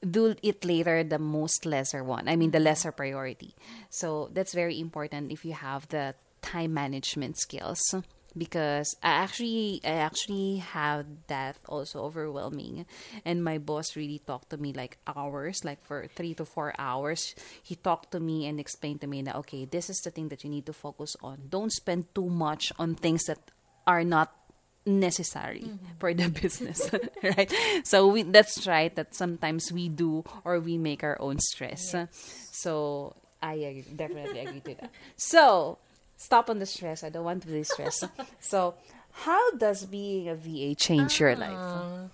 do 0.00 0.36
it 0.44 0.64
later 0.64 1.02
the 1.02 1.18
most 1.18 1.66
lesser 1.66 2.04
one. 2.04 2.28
I 2.28 2.36
mean 2.36 2.52
the 2.52 2.60
lesser 2.60 2.92
priority. 2.92 3.54
So 3.90 4.30
that's 4.32 4.54
very 4.54 4.78
important 4.78 5.32
if 5.32 5.44
you 5.44 5.54
have 5.54 5.88
the 5.88 6.14
time 6.40 6.72
management 6.72 7.36
skills 7.38 7.80
because 8.36 8.96
I 9.02 9.10
actually 9.22 9.80
I 9.84 10.02
actually 10.02 10.58
have 10.58 11.06
that 11.28 11.56
also 11.68 12.02
overwhelming. 12.02 12.86
And 13.24 13.44
my 13.44 13.58
boss 13.58 13.96
really 13.96 14.18
talked 14.18 14.50
to 14.50 14.56
me 14.56 14.72
like 14.72 14.98
hours 15.06 15.64
like 15.64 15.84
for 15.84 16.06
3 16.06 16.34
to 16.34 16.44
4 16.44 16.74
hours. 16.78 17.34
He 17.62 17.76
talked 17.76 18.12
to 18.12 18.20
me 18.20 18.46
and 18.46 18.58
explained 18.58 19.00
to 19.02 19.06
me 19.06 19.22
that 19.22 19.36
okay 19.46 19.64
this 19.64 19.88
is 19.88 19.98
the 20.00 20.10
thing 20.10 20.28
that 20.28 20.44
you 20.44 20.50
need 20.50 20.66
to 20.66 20.72
focus 20.72 21.16
on. 21.22 21.48
Don't 21.48 21.72
spend 21.72 22.14
too 22.14 22.28
much 22.28 22.72
on 22.78 22.94
things 22.94 23.24
that 23.24 23.38
are 23.86 24.04
not 24.04 24.34
necessary 24.86 25.64
mm-hmm. 25.64 25.96
for 25.98 26.12
the 26.12 26.28
business 26.42 26.90
right? 27.22 27.52
So 27.84 28.08
we 28.08 28.22
that's 28.22 28.66
right 28.66 28.94
that 28.96 29.14
sometimes 29.14 29.72
we 29.72 29.88
do 29.88 30.24
or 30.44 30.60
we 30.60 30.76
make 30.78 31.02
our 31.02 31.16
own 31.20 31.38
stress. 31.38 31.94
So 32.52 33.14
i 33.44 33.54
agree, 33.54 33.84
definitely 33.94 34.40
agree 34.40 34.60
to 34.60 34.74
that. 34.80 34.90
So 35.16 35.78
stop 36.16 36.48
on 36.48 36.58
the 36.58 36.66
stress 36.66 37.02
i 37.04 37.08
don't 37.08 37.24
want 37.24 37.42
to 37.42 37.48
be 37.48 37.62
stressed 37.62 38.04
so 38.40 38.74
how 39.12 39.50
does 39.52 39.86
being 39.86 40.28
a 40.28 40.34
va 40.34 40.74
change 40.74 41.20
your 41.20 41.36
life 41.36 41.52
ah. 41.52 42.08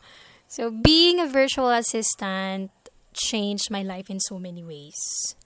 So 0.50 0.68
being 0.68 1.20
a 1.20 1.28
virtual 1.28 1.70
assistant 1.70 2.72
changed 3.14 3.70
my 3.70 3.84
life 3.84 4.10
in 4.10 4.18
so 4.18 4.36
many 4.36 4.64
ways. 4.64 5.36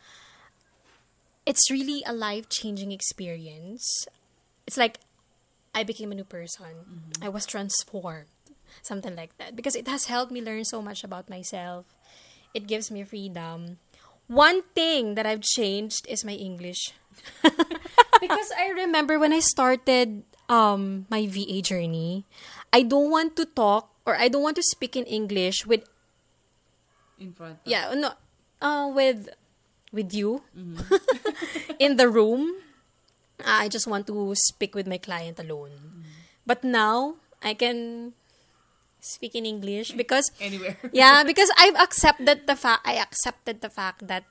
It's 1.45 1.71
really 1.71 2.03
a 2.07 2.15
life 2.15 2.49
changing 2.49 2.91
experience. 2.91 3.85
It's 4.67 4.79
like 4.79 4.97
I 5.75 5.85
became 5.85 6.11
a 6.11 6.15
new 6.15 6.25
person. 6.25 6.89
Mm-hmm. 6.89 7.23
I 7.23 7.29
was 7.29 7.45
transformed. 7.45 8.33
Something 8.81 9.15
like 9.15 9.37
that. 9.37 9.55
Because 9.55 9.77
it 9.77 9.87
has 9.89 10.07
helped 10.07 10.33
me 10.33 10.41
learn 10.41 10.65
so 10.65 10.81
much 10.81 11.05
about 11.05 11.29
myself. 11.29 11.85
It 12.55 12.67
gives 12.67 12.91
me 12.91 13.05
freedom. 13.05 13.77
One 14.27 14.63
thing 14.75 15.17
that 15.17 15.27
I've 15.27 15.43
changed 15.43 16.09
is 16.09 16.25
my 16.25 16.33
English. 16.33 16.97
because 18.21 18.51
I 18.59 18.71
remember 18.75 19.19
when 19.19 19.33
I 19.33 19.41
started 19.41 20.23
um 20.49 21.07
my 21.11 21.27
VA 21.27 21.63
journey, 21.63 22.25
I 22.73 22.83
don't 22.83 23.11
want 23.11 23.37
to 23.37 23.45
talk 23.45 23.91
or 24.07 24.17
I 24.17 24.29
don't 24.29 24.43
want 24.43 24.57
to 24.57 24.65
speak 24.65 24.97
in 24.97 25.05
English 25.05 25.67
with 25.67 25.85
in 27.19 27.33
front 27.33 27.63
yeah 27.65 27.95
no 27.95 28.11
uh 28.61 28.91
with 28.93 29.29
with 29.95 30.13
you. 30.13 30.43
In 31.79 31.97
the 31.97 32.11
room 32.11 32.59
i 33.47 33.69
just 33.69 33.87
want 33.87 34.07
to 34.07 34.35
speak 34.35 34.75
with 34.75 34.87
my 34.87 34.99
client 34.99 35.39
alone. 35.39 35.71
But 36.47 36.63
now 36.65 37.17
i 37.43 37.55
can 37.55 38.13
speak 39.01 39.35
in 39.35 39.45
english 39.45 39.93
because 39.93 40.31
anywhere. 40.41 40.79
Yeah 40.93 41.23
because 41.29 41.51
i've 41.59 41.77
accepted 41.77 42.47
the 42.47 42.57
fact 42.57 42.83
i 42.85 42.97
accepted 42.97 43.61
the 43.61 43.69
fact 43.69 44.07
that 44.09 44.25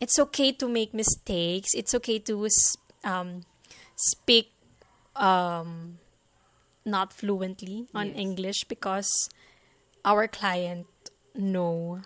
it's 0.00 0.18
okay 0.18 0.50
to 0.52 0.66
make 0.68 0.92
mistakes 0.94 1.70
it's 1.74 1.94
okay 1.94 2.18
to 2.18 2.48
um 3.04 3.42
speak 3.96 4.52
um 5.16 5.98
not 6.84 7.12
fluently 7.12 7.86
on 7.94 8.08
Yes. 8.08 8.16
English 8.16 8.64
because 8.68 9.10
our 10.04 10.26
client 10.26 10.86
know 11.34 12.00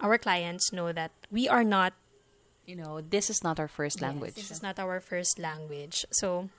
our 0.00 0.18
clients 0.18 0.72
know 0.72 0.92
that 0.92 1.10
we 1.30 1.48
are 1.48 1.64
not 1.64 1.92
You 2.68 2.76
know, 2.76 3.00
this 3.00 3.32
is 3.32 3.40
not 3.40 3.56
our 3.56 3.64
first 3.66 4.04
language. 4.04 4.36
This 4.36 4.52
is 4.52 4.60
not 4.60 4.76
our 4.76 5.00
first 5.00 5.40
language. 5.40 6.04
So 6.12 6.52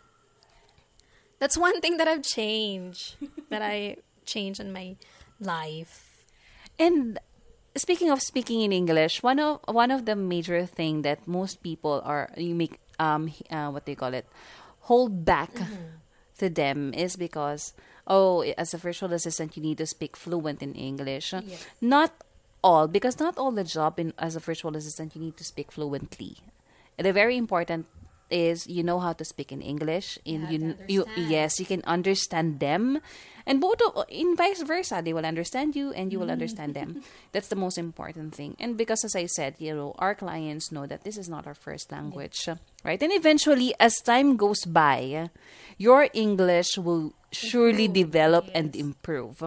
that's 1.37 1.53
one 1.53 1.77
thing 1.85 2.01
that 2.01 2.09
I've 2.09 2.25
changed 2.25 3.13
that 3.53 3.61
I 3.61 4.01
changed 4.25 4.57
in 4.57 4.73
my 4.73 4.97
life. 5.37 6.25
And 6.81 7.21
speaking 7.75 8.09
of 8.09 8.21
speaking 8.21 8.61
in 8.61 8.71
English, 8.71 9.21
one 9.23 9.39
of 9.39 9.59
one 9.67 9.91
of 9.91 10.05
the 10.05 10.15
major 10.15 10.65
thing 10.65 11.03
that 11.03 11.27
most 11.27 11.61
people 11.61 12.01
are 12.05 12.29
you 12.37 12.55
make 12.55 12.79
um 12.99 13.31
uh, 13.49 13.69
what 13.69 13.85
they 13.85 13.95
call 13.95 14.13
it 14.13 14.25
hold 14.89 15.25
back 15.25 15.51
to 16.39 16.49
them 16.49 16.93
is 16.93 17.15
because 17.15 17.73
oh 18.07 18.41
as 18.57 18.73
a 18.73 18.77
virtual 18.77 19.13
assistant 19.13 19.55
you 19.55 19.63
need 19.63 19.77
to 19.77 19.85
speak 19.85 20.15
fluent 20.17 20.61
in 20.61 20.73
English. 20.73 21.33
Yes. 21.33 21.67
Not 21.81 22.11
all 22.63 22.87
because 22.87 23.19
not 23.19 23.37
all 23.37 23.51
the 23.51 23.63
job 23.63 23.99
in 23.99 24.13
as 24.17 24.35
a 24.35 24.39
virtual 24.39 24.75
assistant 24.75 25.15
you 25.15 25.21
need 25.21 25.37
to 25.37 25.43
speak 25.43 25.71
fluently. 25.71 26.37
The 26.97 27.13
very 27.13 27.37
important 27.37 27.85
is 28.29 28.67
you 28.67 28.83
know 28.83 28.99
how 28.99 29.13
to 29.13 29.25
speak 29.25 29.51
in 29.51 29.61
English 29.61 30.19
and 30.25 30.49
you 30.51 30.59
to 30.59 30.75
you 30.87 31.05
yes 31.15 31.59
you 31.59 31.65
can 31.65 31.81
understand 31.85 32.59
them. 32.59 33.01
And 33.45 33.59
both 33.59 33.81
of, 33.81 34.05
in 34.09 34.35
vice 34.35 34.61
versa 34.61 35.01
they 35.03 35.13
will 35.13 35.25
understand 35.25 35.75
you 35.75 35.91
and 35.91 36.13
you 36.13 36.19
will 36.19 36.27
mm. 36.27 36.37
understand 36.37 36.75
them. 36.75 37.01
That's 37.31 37.47
the 37.47 37.55
most 37.55 37.77
important 37.77 38.35
thing. 38.35 38.55
And 38.59 38.77
because 38.77 39.03
as 39.03 39.15
i 39.15 39.25
said 39.25 39.55
you 39.57 39.75
know 39.75 39.95
our 39.97 40.15
clients 40.15 40.71
know 40.71 40.85
that 40.85 41.03
this 41.03 41.17
is 41.17 41.29
not 41.29 41.47
our 41.47 41.55
first 41.55 41.91
language 41.91 42.47
right? 42.83 43.01
And 43.01 43.11
eventually 43.11 43.73
as 43.79 43.95
time 44.01 44.37
goes 44.37 44.65
by 44.65 45.29
your 45.77 46.09
english 46.13 46.77
will 46.77 47.13
surely 47.31 47.85
Improve, 47.85 48.05
develop 48.05 48.45
and 48.53 48.75
improve. 48.75 49.43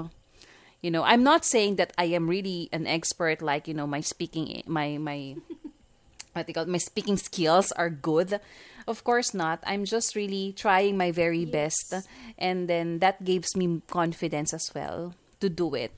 You 0.81 0.91
know 0.91 1.05
i'm 1.05 1.23
not 1.23 1.45
saying 1.45 1.77
that 1.77 1.93
i 1.97 2.07
am 2.07 2.27
really 2.27 2.69
an 2.73 2.87
expert 2.87 3.41
like 3.41 3.69
you 3.69 3.75
know 3.75 3.87
my 3.87 4.01
speaking 4.01 4.63
my 4.67 4.99
my 4.99 5.37
what 6.33 6.47
they 6.47 6.53
call 6.53 6.67
my 6.67 6.79
speaking 6.79 7.17
skills 7.17 7.73
are 7.73 7.91
good 7.91 8.41
of 8.87 9.05
course 9.05 9.35
not. 9.35 9.63
I'm 9.67 9.85
just 9.85 10.15
really 10.17 10.53
trying 10.53 10.97
my 10.97 11.11
very 11.11 11.45
best 11.45 11.95
and 12.39 12.69
then 12.69 12.99
that 13.01 13.25
gives 13.25 13.57
me 13.57 13.83
confidence 13.89 14.53
as 14.53 14.71
well 14.75 15.15
to 15.41 15.49
do 15.49 15.75
it. 15.75 15.95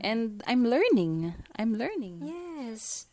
And 0.00 0.42
i'm 0.46 0.64
learning. 0.66 1.34
I'm 1.56 1.74
learning. 1.74 2.22
Yes. 2.24 3.06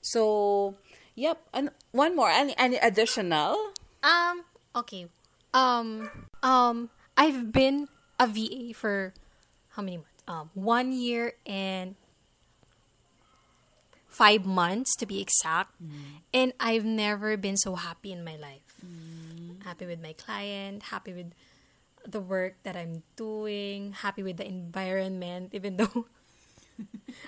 so 0.00 0.74
yep 1.14 1.38
and 1.52 1.70
one 1.92 2.16
more. 2.16 2.30
Any, 2.30 2.54
any 2.58 2.76
additional? 2.78 3.56
Um 4.02 4.44
okay. 4.74 5.06
Um 5.54 6.10
um 6.42 6.90
I've 7.16 7.52
been 7.52 7.88
a 8.18 8.26
VA 8.26 8.72
for 8.74 9.12
how 9.76 9.82
many 9.82 9.98
months? 9.98 10.10
Um 10.28 10.50
1 10.54 10.92
year 10.92 11.34
and 11.46 11.94
5 14.12 14.44
months 14.46 14.94
to 14.96 15.06
be 15.06 15.20
exact. 15.20 15.74
And 16.32 16.52
I've 16.60 16.84
never 16.84 17.36
been 17.36 17.56
so 17.56 17.74
happy 17.74 18.12
in 18.12 18.24
my 18.24 18.36
life. 18.36 18.62
Happy 19.64 19.86
with 19.86 20.02
my 20.02 20.12
client, 20.12 20.82
happy 20.94 21.12
with 21.12 21.32
the 22.06 22.20
work 22.20 22.56
that 22.64 22.76
I'm 22.76 23.02
doing, 23.16 23.92
happy 23.92 24.22
with 24.22 24.36
the 24.36 24.46
environment 24.46 25.50
even 25.56 25.76
though 25.76 26.06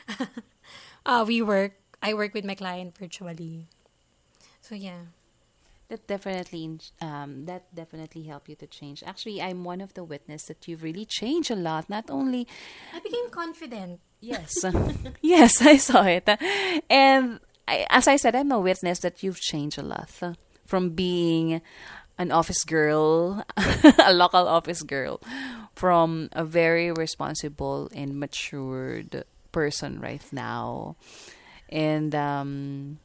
uh, 1.06 1.24
we 1.26 1.42
work 1.42 1.72
I 2.02 2.12
work 2.12 2.34
with 2.34 2.44
my 2.44 2.54
client 2.54 2.98
virtually. 2.98 3.66
So 4.60 4.74
yeah. 4.74 5.14
that 5.88 6.06
definitely 6.08 6.80
um, 7.00 7.44
that 7.46 7.70
definitely 7.74 8.24
helped 8.24 8.48
you 8.48 8.56
to 8.56 8.66
change 8.66 9.04
actually 9.04 9.36
i'm 9.44 9.68
one 9.68 9.84
of 9.84 9.92
the 9.92 10.02
witness 10.02 10.48
that 10.48 10.66
you've 10.66 10.82
really 10.82 11.04
changed 11.04 11.52
a 11.52 11.54
lot 11.54 11.92
not 11.92 12.08
only 12.08 12.48
I 12.96 13.00
became 13.00 13.28
confident. 13.30 14.00
Yes. 14.24 14.64
yes, 15.22 15.60
I 15.60 15.76
saw 15.76 16.02
it. 16.04 16.28
And 16.88 17.40
I, 17.68 17.86
as 17.90 18.08
I 18.08 18.16
said, 18.16 18.34
I'm 18.34 18.52
a 18.52 18.60
witness 18.60 19.00
that 19.00 19.22
you've 19.22 19.40
changed 19.40 19.78
a 19.78 19.82
lot 19.82 20.10
from 20.64 20.90
being 20.90 21.60
an 22.16 22.30
office 22.32 22.64
girl, 22.64 23.44
a 23.98 24.14
local 24.14 24.48
office 24.48 24.82
girl, 24.82 25.20
from 25.74 26.28
a 26.32 26.44
very 26.44 26.90
responsible 26.90 27.90
and 27.94 28.18
matured 28.18 29.24
person 29.52 30.00
right 30.00 30.24
now. 30.32 30.96
And 31.68 32.14
um, 32.14 32.98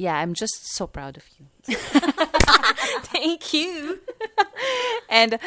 yeah, 0.00 0.16
I'm 0.16 0.32
just 0.32 0.56
so 0.72 0.86
proud 0.86 1.18
of 1.20 1.24
you. 1.36 1.44
Thank 3.12 3.52
you. 3.52 4.00
and 5.10 5.38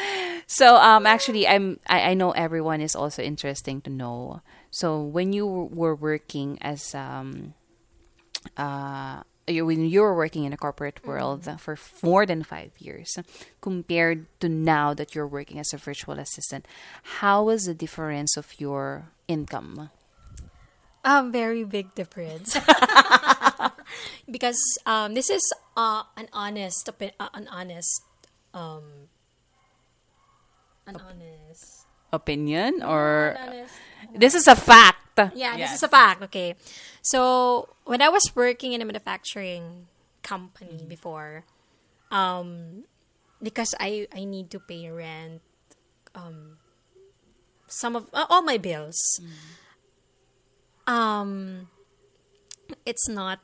so 0.47 0.75
um 0.75 1.05
actually 1.05 1.47
i'm 1.47 1.79
I, 1.87 2.11
I 2.11 2.13
know 2.13 2.31
everyone 2.31 2.81
is 2.81 2.95
also 2.95 3.21
interesting 3.23 3.81
to 3.81 3.89
know 3.89 4.41
so 4.71 5.01
when 5.01 5.33
you 5.33 5.45
were 5.47 5.95
working 5.95 6.57
as 6.61 6.93
um 6.93 7.53
uh 8.57 9.23
you- 9.47 9.65
when 9.65 9.85
you 9.87 10.01
were 10.01 10.15
working 10.15 10.43
in 10.45 10.53
a 10.53 10.57
corporate 10.57 11.05
world 11.05 11.47
for 11.59 11.77
more 12.01 12.25
than 12.25 12.43
five 12.43 12.71
years 12.79 13.17
compared 13.61 14.25
to 14.39 14.49
now 14.49 14.93
that 14.93 15.15
you're 15.15 15.27
working 15.27 15.59
as 15.59 15.73
a 15.73 15.77
virtual 15.77 16.19
assistant 16.19 16.65
how 17.19 17.43
was 17.43 17.65
the 17.65 17.73
difference 17.73 18.37
of 18.37 18.53
your 18.59 19.09
income 19.27 19.89
A 21.05 21.19
very 21.27 21.65
big 21.67 21.93
difference. 21.95 22.55
because 24.29 24.59
um, 24.85 25.13
this 25.13 25.29
is 25.29 25.41
uh, 25.77 26.03
an 26.17 26.27
honest, 26.33 26.87
opi- 26.87 27.13
uh, 27.19 27.29
an 27.33 27.47
honest, 27.47 28.01
um, 28.53 29.09
an 30.87 30.97
honest, 30.97 31.85
opinion 32.11 32.83
or 32.83 33.37
honest. 33.39 33.73
this 34.15 34.33
is 34.35 34.47
a 34.47 34.55
fact 34.55 34.99
Yeah, 35.35 35.53
Yes. 35.55 35.69
this 35.69 35.73
is 35.77 35.83
a 35.83 35.87
fact. 35.89 36.23
Okay, 36.23 36.55
so 37.01 37.69
when 37.85 38.01
I 38.01 38.09
was 38.09 38.23
working 38.33 38.73
in 38.73 38.81
a 38.81 38.85
manufacturing 38.85 39.85
company 40.23 40.85
before, 40.89 41.45
um, 42.09 42.83
because 43.41 43.75
I 43.79 44.07
I 44.09 44.25
need 44.25 44.49
to 44.51 44.59
pay 44.59 44.89
rent, 44.89 45.41
um, 46.17 46.57
some 47.69 47.95
of 47.95 48.09
uh, 48.13 48.25
all 48.29 48.41
my 48.41 48.57
bills. 48.57 48.97
Um, 50.87 51.69
it's 52.85 53.07
not 53.07 53.39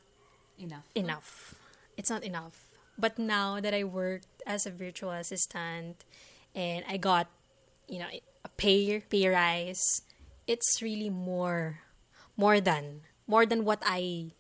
enough 0.60 0.86
enough. 0.96 1.56
It's 1.98 2.10
not 2.10 2.24
enough. 2.24 2.70
But 2.98 3.18
now 3.18 3.60
that 3.60 3.74
I 3.74 3.84
worked 3.84 4.28
as 4.46 4.66
a 4.66 4.72
virtual 4.72 5.12
assistant 5.12 6.04
and 6.54 6.84
I 6.88 6.98
got, 6.98 7.28
you 7.88 8.00
know, 8.00 8.08
a 8.44 8.50
pay 8.58 9.00
pay 9.00 9.28
rise, 9.28 10.02
it's 10.48 10.82
really 10.82 11.10
more 11.10 11.82
more 12.38 12.60
than 12.60 13.02
more 13.28 13.46
than 13.46 13.64
what 13.66 13.80
I 13.86 14.32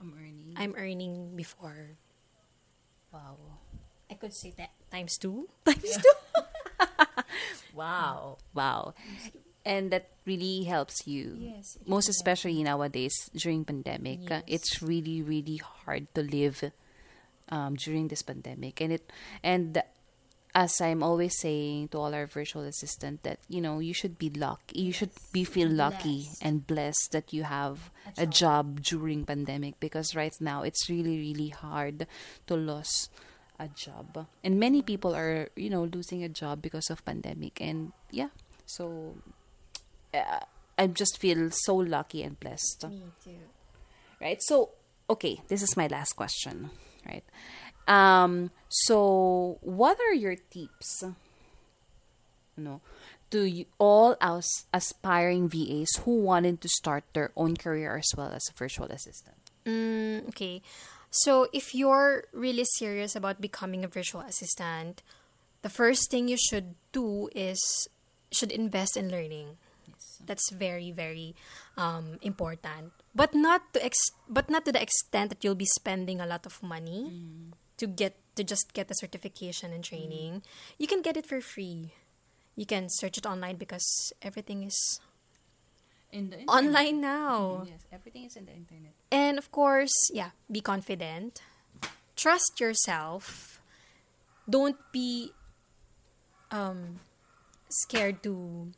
i'm 0.00 0.12
earning 0.16 0.54
I'm 0.56 0.74
earning 0.76 1.36
before. 1.36 1.96
wow 3.12 3.36
I 4.10 4.14
could 4.14 4.34
say 4.34 4.52
that 4.58 4.70
times 4.90 5.16
two. 5.18 5.48
Times 5.64 5.96
two. 5.96 6.14
Wow. 7.74 8.38
Wow. 8.52 8.94
And 9.64 9.90
that 9.90 10.08
really 10.24 10.64
helps 10.64 11.06
you. 11.06 11.36
Yes, 11.38 11.76
Most 11.86 12.08
especially 12.08 12.62
nowadays 12.62 13.12
during 13.36 13.64
pandemic. 13.64 14.30
Uh, 14.30 14.40
Yes. 14.40 14.42
It's 14.46 14.82
really 14.82 15.22
really 15.22 15.58
hard 15.58 16.08
to 16.14 16.22
live 16.22 16.72
um, 17.50 17.74
during 17.76 18.08
this 18.08 18.22
pandemic 18.22 18.80
and 18.80 18.92
it 18.94 19.12
and 19.42 19.82
as 20.54 20.80
I'm 20.80 21.02
always 21.02 21.38
saying 21.38 21.88
to 21.88 21.98
all 21.98 22.14
our 22.14 22.26
virtual 22.26 22.62
assistant 22.62 23.22
that 23.22 23.38
you 23.48 23.60
know 23.60 23.78
you 23.78 23.94
should 23.94 24.18
be 24.18 24.30
lucky 24.30 24.80
you 24.80 24.92
should 24.92 25.10
be 25.32 25.44
feel 25.44 25.68
lucky 25.68 26.26
Blessed. 26.26 26.42
and 26.42 26.66
blessed 26.66 27.12
that 27.12 27.32
you 27.32 27.44
have 27.44 27.90
A 28.18 28.22
a 28.22 28.26
job 28.26 28.82
during 28.82 29.24
pandemic 29.24 29.78
because 29.78 30.14
right 30.16 30.34
now 30.40 30.62
it's 30.62 30.90
really 30.90 31.18
really 31.18 31.50
hard 31.50 32.06
to 32.46 32.54
lose 32.54 33.10
a 33.58 33.68
job 33.68 34.26
and 34.42 34.58
many 34.58 34.82
people 34.82 35.14
are 35.14 35.50
you 35.54 35.70
know 35.70 35.84
losing 35.84 36.24
a 36.24 36.28
job 36.30 36.62
because 36.62 36.90
of 36.90 37.04
pandemic 37.04 37.60
and 37.60 37.92
yeah 38.10 38.34
so 38.66 39.14
uh, 40.14 40.40
i 40.78 40.86
just 40.86 41.18
feel 41.18 41.50
so 41.50 41.76
lucky 41.76 42.22
and 42.22 42.38
blessed 42.40 42.84
Me 42.88 43.02
too. 43.24 43.36
right 44.20 44.42
so 44.42 44.70
okay 45.08 45.40
this 45.48 45.62
is 45.62 45.76
my 45.76 45.86
last 45.86 46.14
question 46.14 46.70
right 47.06 47.24
um 47.88 48.50
so 48.68 49.58
what 49.62 49.98
are 50.00 50.14
your 50.14 50.36
tips 50.36 51.04
no 52.56 52.80
to 53.30 53.44
you, 53.44 53.64
all 53.78 54.16
as 54.20 54.44
aspiring 54.74 55.48
VAs 55.48 56.02
who 56.04 56.18
wanted 56.18 56.60
to 56.60 56.68
start 56.68 57.04
their 57.14 57.30
own 57.36 57.56
career 57.56 57.96
as 57.96 58.10
well 58.16 58.32
as 58.32 58.42
a 58.50 58.54
virtual 58.58 58.86
assistant 58.86 59.36
Mm, 59.66 60.28
okay. 60.28 60.62
So 61.10 61.46
if 61.52 61.74
you're 61.74 62.24
really 62.32 62.64
serious 62.64 63.14
about 63.14 63.40
becoming 63.42 63.84
a 63.84 63.88
virtual 63.88 64.22
assistant, 64.22 65.02
the 65.62 65.68
first 65.68 66.10
thing 66.10 66.28
you 66.28 66.38
should 66.38 66.74
do 66.92 67.28
is 67.34 67.60
should 68.32 68.50
invest 68.52 68.96
in 68.96 69.10
learning. 69.10 69.58
That's 70.26 70.50
very 70.52 70.90
very 70.92 71.34
um, 71.76 72.18
important. 72.22 72.92
But 73.14 73.34
not 73.34 73.72
to 73.74 73.84
ex- 73.84 74.14
but 74.28 74.48
not 74.50 74.64
to 74.66 74.72
the 74.72 74.82
extent 74.82 75.30
that 75.30 75.42
you'll 75.44 75.58
be 75.58 75.68
spending 75.76 76.20
a 76.20 76.26
lot 76.26 76.46
of 76.46 76.62
money 76.62 77.12
to 77.78 77.86
get 77.86 78.16
to 78.36 78.44
just 78.44 78.72
get 78.72 78.88
the 78.88 78.94
certification 78.94 79.72
and 79.72 79.82
training, 79.82 80.42
you 80.78 80.86
can 80.86 81.02
get 81.02 81.16
it 81.16 81.26
for 81.26 81.40
free. 81.40 81.92
You 82.56 82.66
can 82.66 82.88
search 82.88 83.16
it 83.18 83.26
online 83.26 83.56
because 83.56 84.12
everything 84.22 84.62
is 84.64 84.76
In 86.12 86.30
the 86.30 86.42
online 86.50 87.00
now. 87.00 87.64
Yes, 87.66 87.86
everything 87.92 88.24
is 88.26 88.36
in 88.36 88.44
the 88.44 88.52
internet. 88.52 88.92
And 89.10 89.38
of 89.38 89.50
course, 89.52 89.94
yeah, 90.12 90.30
be 90.50 90.60
confident. 90.60 91.40
Trust 92.16 92.58
yourself. 92.60 93.60
Don't 94.48 94.76
be 94.92 95.30
um 96.50 96.98
scared 97.70 98.22
to 98.26 98.74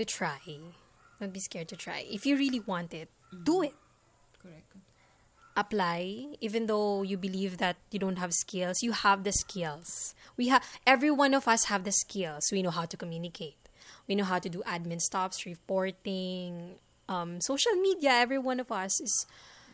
to 0.00 0.04
try. 0.08 0.40
Don't 1.20 1.32
be 1.32 1.40
scared 1.40 1.68
to 1.68 1.76
try. 1.76 2.04
If 2.08 2.24
you 2.24 2.36
really 2.36 2.60
want 2.60 2.94
it, 2.94 3.08
do 3.44 3.60
it. 3.62 3.74
Correct. 4.42 4.72
Apply 5.56 6.36
even 6.40 6.66
though 6.66 7.02
you 7.02 7.18
believe 7.18 7.58
that 7.58 7.76
you 7.90 7.98
don't 7.98 8.16
have 8.16 8.32
skills, 8.32 8.82
you 8.82 8.92
have 8.92 9.24
the 9.24 9.32
skills. 9.32 10.14
We 10.38 10.48
have 10.48 10.64
every 10.86 11.10
one 11.10 11.34
of 11.34 11.46
us 11.46 11.64
have 11.64 11.84
the 11.84 11.92
skills. 11.92 12.48
We 12.50 12.62
know 12.62 12.70
how 12.70 12.86
to 12.86 12.96
communicate. 12.96 13.56
We 14.08 14.14
know 14.14 14.24
how 14.24 14.38
to 14.38 14.48
do 14.48 14.62
admin 14.64 15.00
stops, 15.00 15.44
reporting, 15.44 16.76
um, 17.08 17.40
social 17.42 17.72
media. 17.72 18.10
Every 18.24 18.38
one 18.38 18.58
of 18.60 18.72
us 18.72 18.98
is 19.00 19.26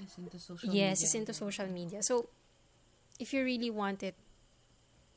It's 0.03 0.19
into 0.19 0.39
social 0.41 0.69
yes, 0.75 0.99
media. 0.99 1.05
it's 1.07 1.15
into 1.15 1.33
social 1.35 1.67
media. 1.69 2.03
So, 2.03 2.29
if 3.21 3.33
you 3.33 3.45
really 3.45 3.71
want 3.71 4.03
it, 4.03 4.15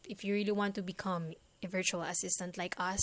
if 0.08 0.24
you 0.24 0.34
really 0.36 0.52
want 0.54 0.76
to 0.76 0.82
become 0.84 1.34
a 1.64 1.68
virtual 1.68 2.02
assistant 2.04 2.58
like 2.58 2.76
us, 2.78 3.02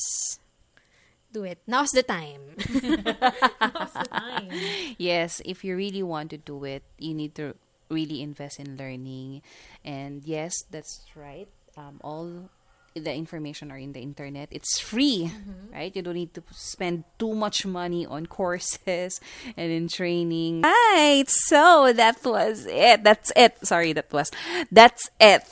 do 1.32 1.44
it. 1.44 1.58
Now's 1.66 1.92
the 1.92 2.02
time. 2.02 2.56
Now's 2.58 3.92
the 3.92 4.08
time. 4.10 4.50
Yes, 4.98 5.42
if 5.44 5.64
you 5.64 5.76
really 5.76 6.02
want 6.02 6.30
to 6.30 6.38
do 6.38 6.64
it, 6.64 6.82
you 6.98 7.14
need 7.14 7.34
to 7.36 7.54
really 7.90 8.22
invest 8.22 8.58
in 8.60 8.76
learning. 8.76 9.42
And 9.84 10.24
yes, 10.24 10.62
that's 10.70 11.04
right. 11.14 11.48
Um, 11.76 12.00
all 12.02 12.50
the 12.94 13.14
information 13.14 13.70
are 13.70 13.76
in 13.76 13.92
the 13.92 14.00
internet. 14.00 14.48
It's 14.50 14.80
free, 14.80 15.30
right? 15.72 15.94
You 15.94 16.02
don't 16.02 16.14
need 16.14 16.32
to 16.34 16.42
spend 16.52 17.04
too 17.18 17.34
much 17.34 17.66
money 17.66 18.06
on 18.06 18.26
courses 18.32 19.20
and 19.56 19.70
in 19.70 19.88
training. 19.88 20.62
Right. 20.62 21.24
So 21.28 21.92
that 21.92 22.24
was 22.24 22.66
it. 22.66 23.04
That's 23.04 23.32
it. 23.36 23.66
Sorry, 23.66 23.92
that 23.92 24.12
was. 24.12 24.30
That's 24.72 25.10
it. 25.20 25.44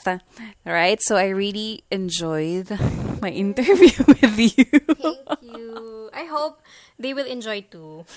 Right. 0.65 0.99
So 1.01 1.15
I 1.15 1.27
really 1.29 1.83
enjoyed 1.91 2.67
my 3.25 3.33
interview 3.33 3.89
with 4.07 4.37
you. 4.37 4.65
Thank 5.01 5.41
you. 5.41 6.09
I 6.13 6.25
hope 6.29 6.61
they 7.01 7.13
will 7.17 7.25
enjoy 7.25 7.65
too. 7.65 8.05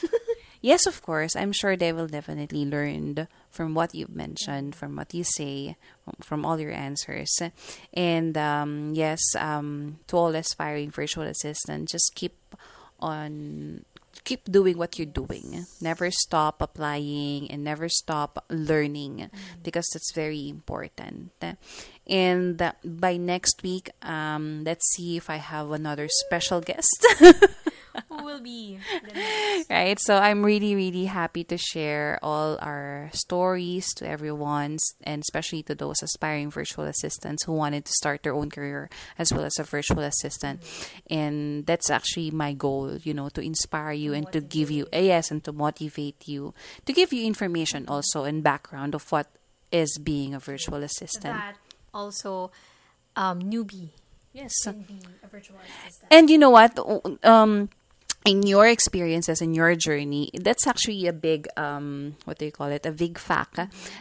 Yes, 0.61 0.91
of 0.91 1.03
course. 1.07 1.37
I'm 1.37 1.53
sure 1.53 1.77
they 1.77 1.93
will 1.95 2.09
definitely 2.11 2.67
learn 2.67 3.29
from 3.49 3.79
what 3.79 3.95
you've 3.95 4.11
mentioned, 4.11 4.75
from 4.75 4.97
what 4.97 5.15
you 5.15 5.23
say, 5.23 5.77
from 6.19 6.45
all 6.45 6.59
your 6.59 6.73
answers. 6.75 7.31
And 7.95 8.37
um, 8.37 8.91
yes, 8.93 9.23
um, 9.39 10.03
to 10.09 10.17
all 10.19 10.35
aspiring 10.35 10.91
virtual 10.91 11.31
assistants, 11.31 11.93
just 11.93 12.11
keep 12.17 12.35
on 12.99 13.85
keep 14.29 14.45
doing 14.45 14.77
what 14.77 14.99
you're 14.99 15.09
doing. 15.09 15.65
Never 15.81 16.11
stop 16.11 16.61
applying 16.61 17.51
and 17.51 17.65
never 17.65 17.89
stop 17.89 18.45
learning 18.53 19.31
because 19.65 19.89
that's 19.89 20.13
very 20.13 20.51
important. 20.51 21.33
And 22.07 22.73
by 22.85 23.17
next 23.17 23.63
week, 23.63 23.89
um, 24.03 24.65
let's 24.65 24.85
see 24.93 25.17
if 25.17 25.31
I 25.31 25.37
have 25.37 25.71
another 25.73 26.09
special 26.13 26.61
guest. 26.61 27.01
Who 28.09 28.25
will 28.25 28.41
be? 28.41 28.79
right? 29.71 29.99
So 30.01 30.17
I'm 30.17 30.45
really, 30.45 30.75
really 30.75 31.07
happy 31.07 31.45
to 31.45 31.57
share 31.59 32.19
all 32.23 32.59
our 32.61 33.11
stories 33.13 33.93
to 33.95 34.09
everyone, 34.09 34.79
and 35.03 35.23
especially 35.23 35.63
to 35.65 35.75
those 35.75 36.03
aspiring 36.03 36.51
virtual 36.51 36.85
assistants 36.85 37.45
who 37.45 37.53
wanted 37.53 37.85
to 37.85 37.93
start 37.93 38.23
their 38.23 38.35
own 38.35 38.51
career 38.51 38.89
as 39.19 39.33
well 39.33 39.45
as 39.45 39.59
a 39.59 39.65
virtual 39.65 40.01
assistant. 40.01 40.63
And 41.11 41.67
that's 41.67 41.91
actually 41.91 42.31
my 42.31 42.53
goal, 42.53 42.99
you 43.03 43.15
know, 43.15 43.29
to 43.31 43.41
inspire 43.41 43.93
you 43.93 44.13
and 44.13 44.31
to 44.33 44.41
give 44.41 44.71
you, 44.71 44.87
yes, 44.93 45.31
and 45.31 45.43
to 45.45 45.53
motivate 45.53 46.29
you, 46.29 46.55
to 46.87 46.93
give 46.93 47.13
you 47.13 47.27
information 47.27 47.85
also 47.89 48.25
and 48.25 48.43
background 48.43 48.95
of 48.95 49.11
what 49.11 49.29
is 49.71 49.99
being 49.99 50.35
a 50.35 50.39
virtual 50.39 50.83
assistant. 50.83 51.37
That 51.37 51.57
also, 51.93 52.51
um, 53.17 53.43
newbie 53.43 53.91
Yes. 54.33 54.53
can 54.63 54.83
be 54.83 55.01
a 55.23 55.27
virtual 55.27 55.57
assistant. 55.59 56.09
And 56.11 56.31
you 56.31 56.39
know 56.39 56.51
what? 56.51 56.79
Um, 57.25 57.71
in 58.29 58.43
your 58.43 58.69
experiences 58.69 59.41
in 59.41 59.55
your 59.55 59.75
journey, 59.75 60.31
that's 60.35 60.67
actually 60.67 61.07
a 61.07 61.13
big 61.13 61.49
um, 61.57 62.17
what 62.25 62.39
do 62.39 62.45
you 62.45 62.53
call 62.53 62.69
it? 62.69 62.85
A 62.85 62.93
big 62.93 63.19
fact 63.19 63.59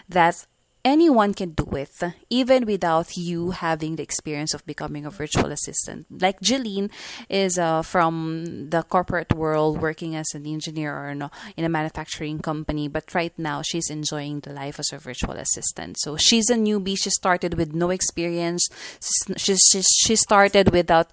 that 0.09 0.45
anyone 0.83 1.33
can 1.33 1.51
do 1.51 1.65
it, 1.75 1.91
even 2.29 2.65
without 2.65 3.15
you 3.15 3.51
having 3.51 3.95
the 3.95 4.03
experience 4.03 4.53
of 4.53 4.65
becoming 4.65 5.05
a 5.05 5.09
virtual 5.09 5.51
assistant. 5.51 6.05
Like 6.09 6.39
Jeline 6.41 6.91
is 7.29 7.57
uh, 7.57 7.81
from 7.83 8.69
the 8.69 8.83
corporate 8.83 9.33
world, 9.33 9.81
working 9.81 10.15
as 10.15 10.27
an 10.33 10.45
engineer 10.45 10.93
or 10.93 11.09
in 11.09 11.65
a 11.65 11.69
manufacturing 11.69 12.39
company, 12.39 12.87
but 12.87 13.15
right 13.15 13.33
now 13.37 13.61
she's 13.61 13.89
enjoying 13.89 14.41
the 14.41 14.51
life 14.51 14.77
as 14.79 14.91
a 14.91 14.97
virtual 14.97 15.35
assistant. 15.35 15.97
So 15.99 16.17
she's 16.17 16.49
a 16.49 16.55
newbie. 16.55 16.97
She 16.97 17.09
started 17.09 17.55
with 17.55 17.73
no 17.73 17.89
experience. 17.89 18.67
She, 19.37 19.55
she, 19.55 19.81
she 19.81 20.15
started 20.15 20.71
without 20.71 21.11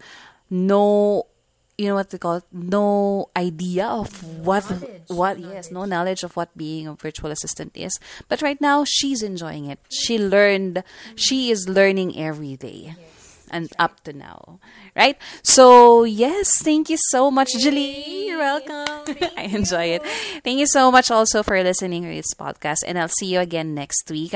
no 0.51 1.27
you 1.77 1.89
know 1.89 1.95
what 1.95 2.11
they 2.11 2.19
call 2.19 2.37
it? 2.37 2.45
no 2.53 3.29
idea 3.37 3.87
of 3.87 4.23
what 4.39 4.69
knowledge, 4.71 5.03
what 5.09 5.39
no 5.39 5.53
yes 5.53 5.71
no 5.71 5.85
knowledge. 5.85 6.23
of 6.23 6.37
what 6.37 6.57
being 6.57 6.87
a 6.87 6.95
virtual 6.95 7.31
assistant 7.31 7.73
is. 7.77 7.99
But 8.29 8.43
right 8.43 8.61
now 8.61 8.85
she's 8.85 9.23
enjoying 9.23 9.67
it. 9.67 9.79
She 9.91 10.19
learned 10.19 10.85
she 11.17 11.51
is 11.51 11.69
learning 11.69 12.19
every 12.19 12.57
day 12.57 12.95
and 13.51 13.73
up 13.79 14.03
to 14.05 14.13
now 14.13 14.59
right 14.97 15.17
so 15.43 16.05
yes 16.05 16.51
thank 16.63 16.89
you 16.91 16.97
so 17.11 17.31
much 17.31 17.51
Julie 17.59 18.25
You're 18.35 18.43
welcome. 18.43 19.15
I 19.37 19.43
enjoy 19.43 19.95
it. 19.95 20.03
Thank 20.43 20.59
you 20.59 20.67
so 20.67 20.91
much 20.91 21.11
also 21.11 21.43
for 21.43 21.63
listening 21.63 22.03
to 22.03 22.09
this 22.09 22.35
podcast, 22.35 22.79
and 22.87 22.99
I'll 22.99 23.07
see 23.07 23.27
you 23.27 23.39
again 23.39 23.75
next 23.75 24.11
week. 24.11 24.35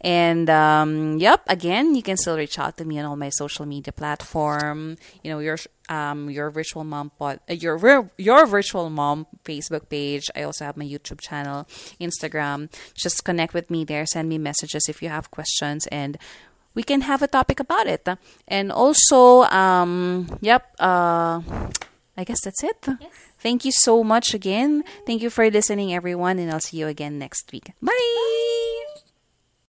And 0.00 0.48
um, 0.48 1.18
yep, 1.18 1.42
again, 1.46 1.94
you 1.94 2.02
can 2.02 2.16
still 2.16 2.36
reach 2.36 2.58
out 2.58 2.78
to 2.78 2.84
me 2.84 2.98
on 2.98 3.04
all 3.04 3.16
my 3.16 3.28
social 3.28 3.66
media 3.66 3.92
platform. 3.92 4.96
You 5.22 5.32
know 5.32 5.40
your 5.40 5.58
um 5.88 6.30
your 6.30 6.50
virtual 6.50 6.84
mom 6.84 7.10
pod, 7.18 7.40
uh, 7.50 7.52
your 7.52 8.10
your 8.16 8.46
virtual 8.46 8.88
mom 8.88 9.26
Facebook 9.44 9.88
page. 9.88 10.30
I 10.34 10.42
also 10.42 10.64
have 10.64 10.76
my 10.76 10.84
YouTube 10.86 11.20
channel, 11.20 11.68
Instagram. 12.00 12.72
Just 12.94 13.24
connect 13.24 13.52
with 13.52 13.70
me 13.70 13.84
there. 13.84 14.06
Send 14.06 14.28
me 14.28 14.38
messages 14.38 14.88
if 14.88 15.02
you 15.02 15.10
have 15.10 15.30
questions, 15.30 15.86
and 15.88 16.16
we 16.76 16.84
can 16.84 17.00
have 17.00 17.22
a 17.22 17.26
topic 17.26 17.58
about 17.58 17.88
it. 17.88 18.06
And 18.46 18.70
also, 18.70 19.42
um, 19.50 20.28
yep. 20.40 20.70
Uh, 20.78 21.40
I 22.16 22.24
guess 22.24 22.40
that's 22.44 22.62
it. 22.62 22.86
Thank 23.40 23.64
you 23.64 23.72
so 23.72 24.04
much 24.04 24.32
again. 24.32 24.84
Thank 25.06 25.22
you 25.22 25.30
for 25.30 25.50
listening, 25.50 25.92
everyone, 25.92 26.38
and 26.38 26.50
I'll 26.50 26.60
see 26.60 26.78
you 26.78 26.86
again 26.86 27.18
next 27.18 27.50
week. 27.52 27.72
Bye. 27.82 28.42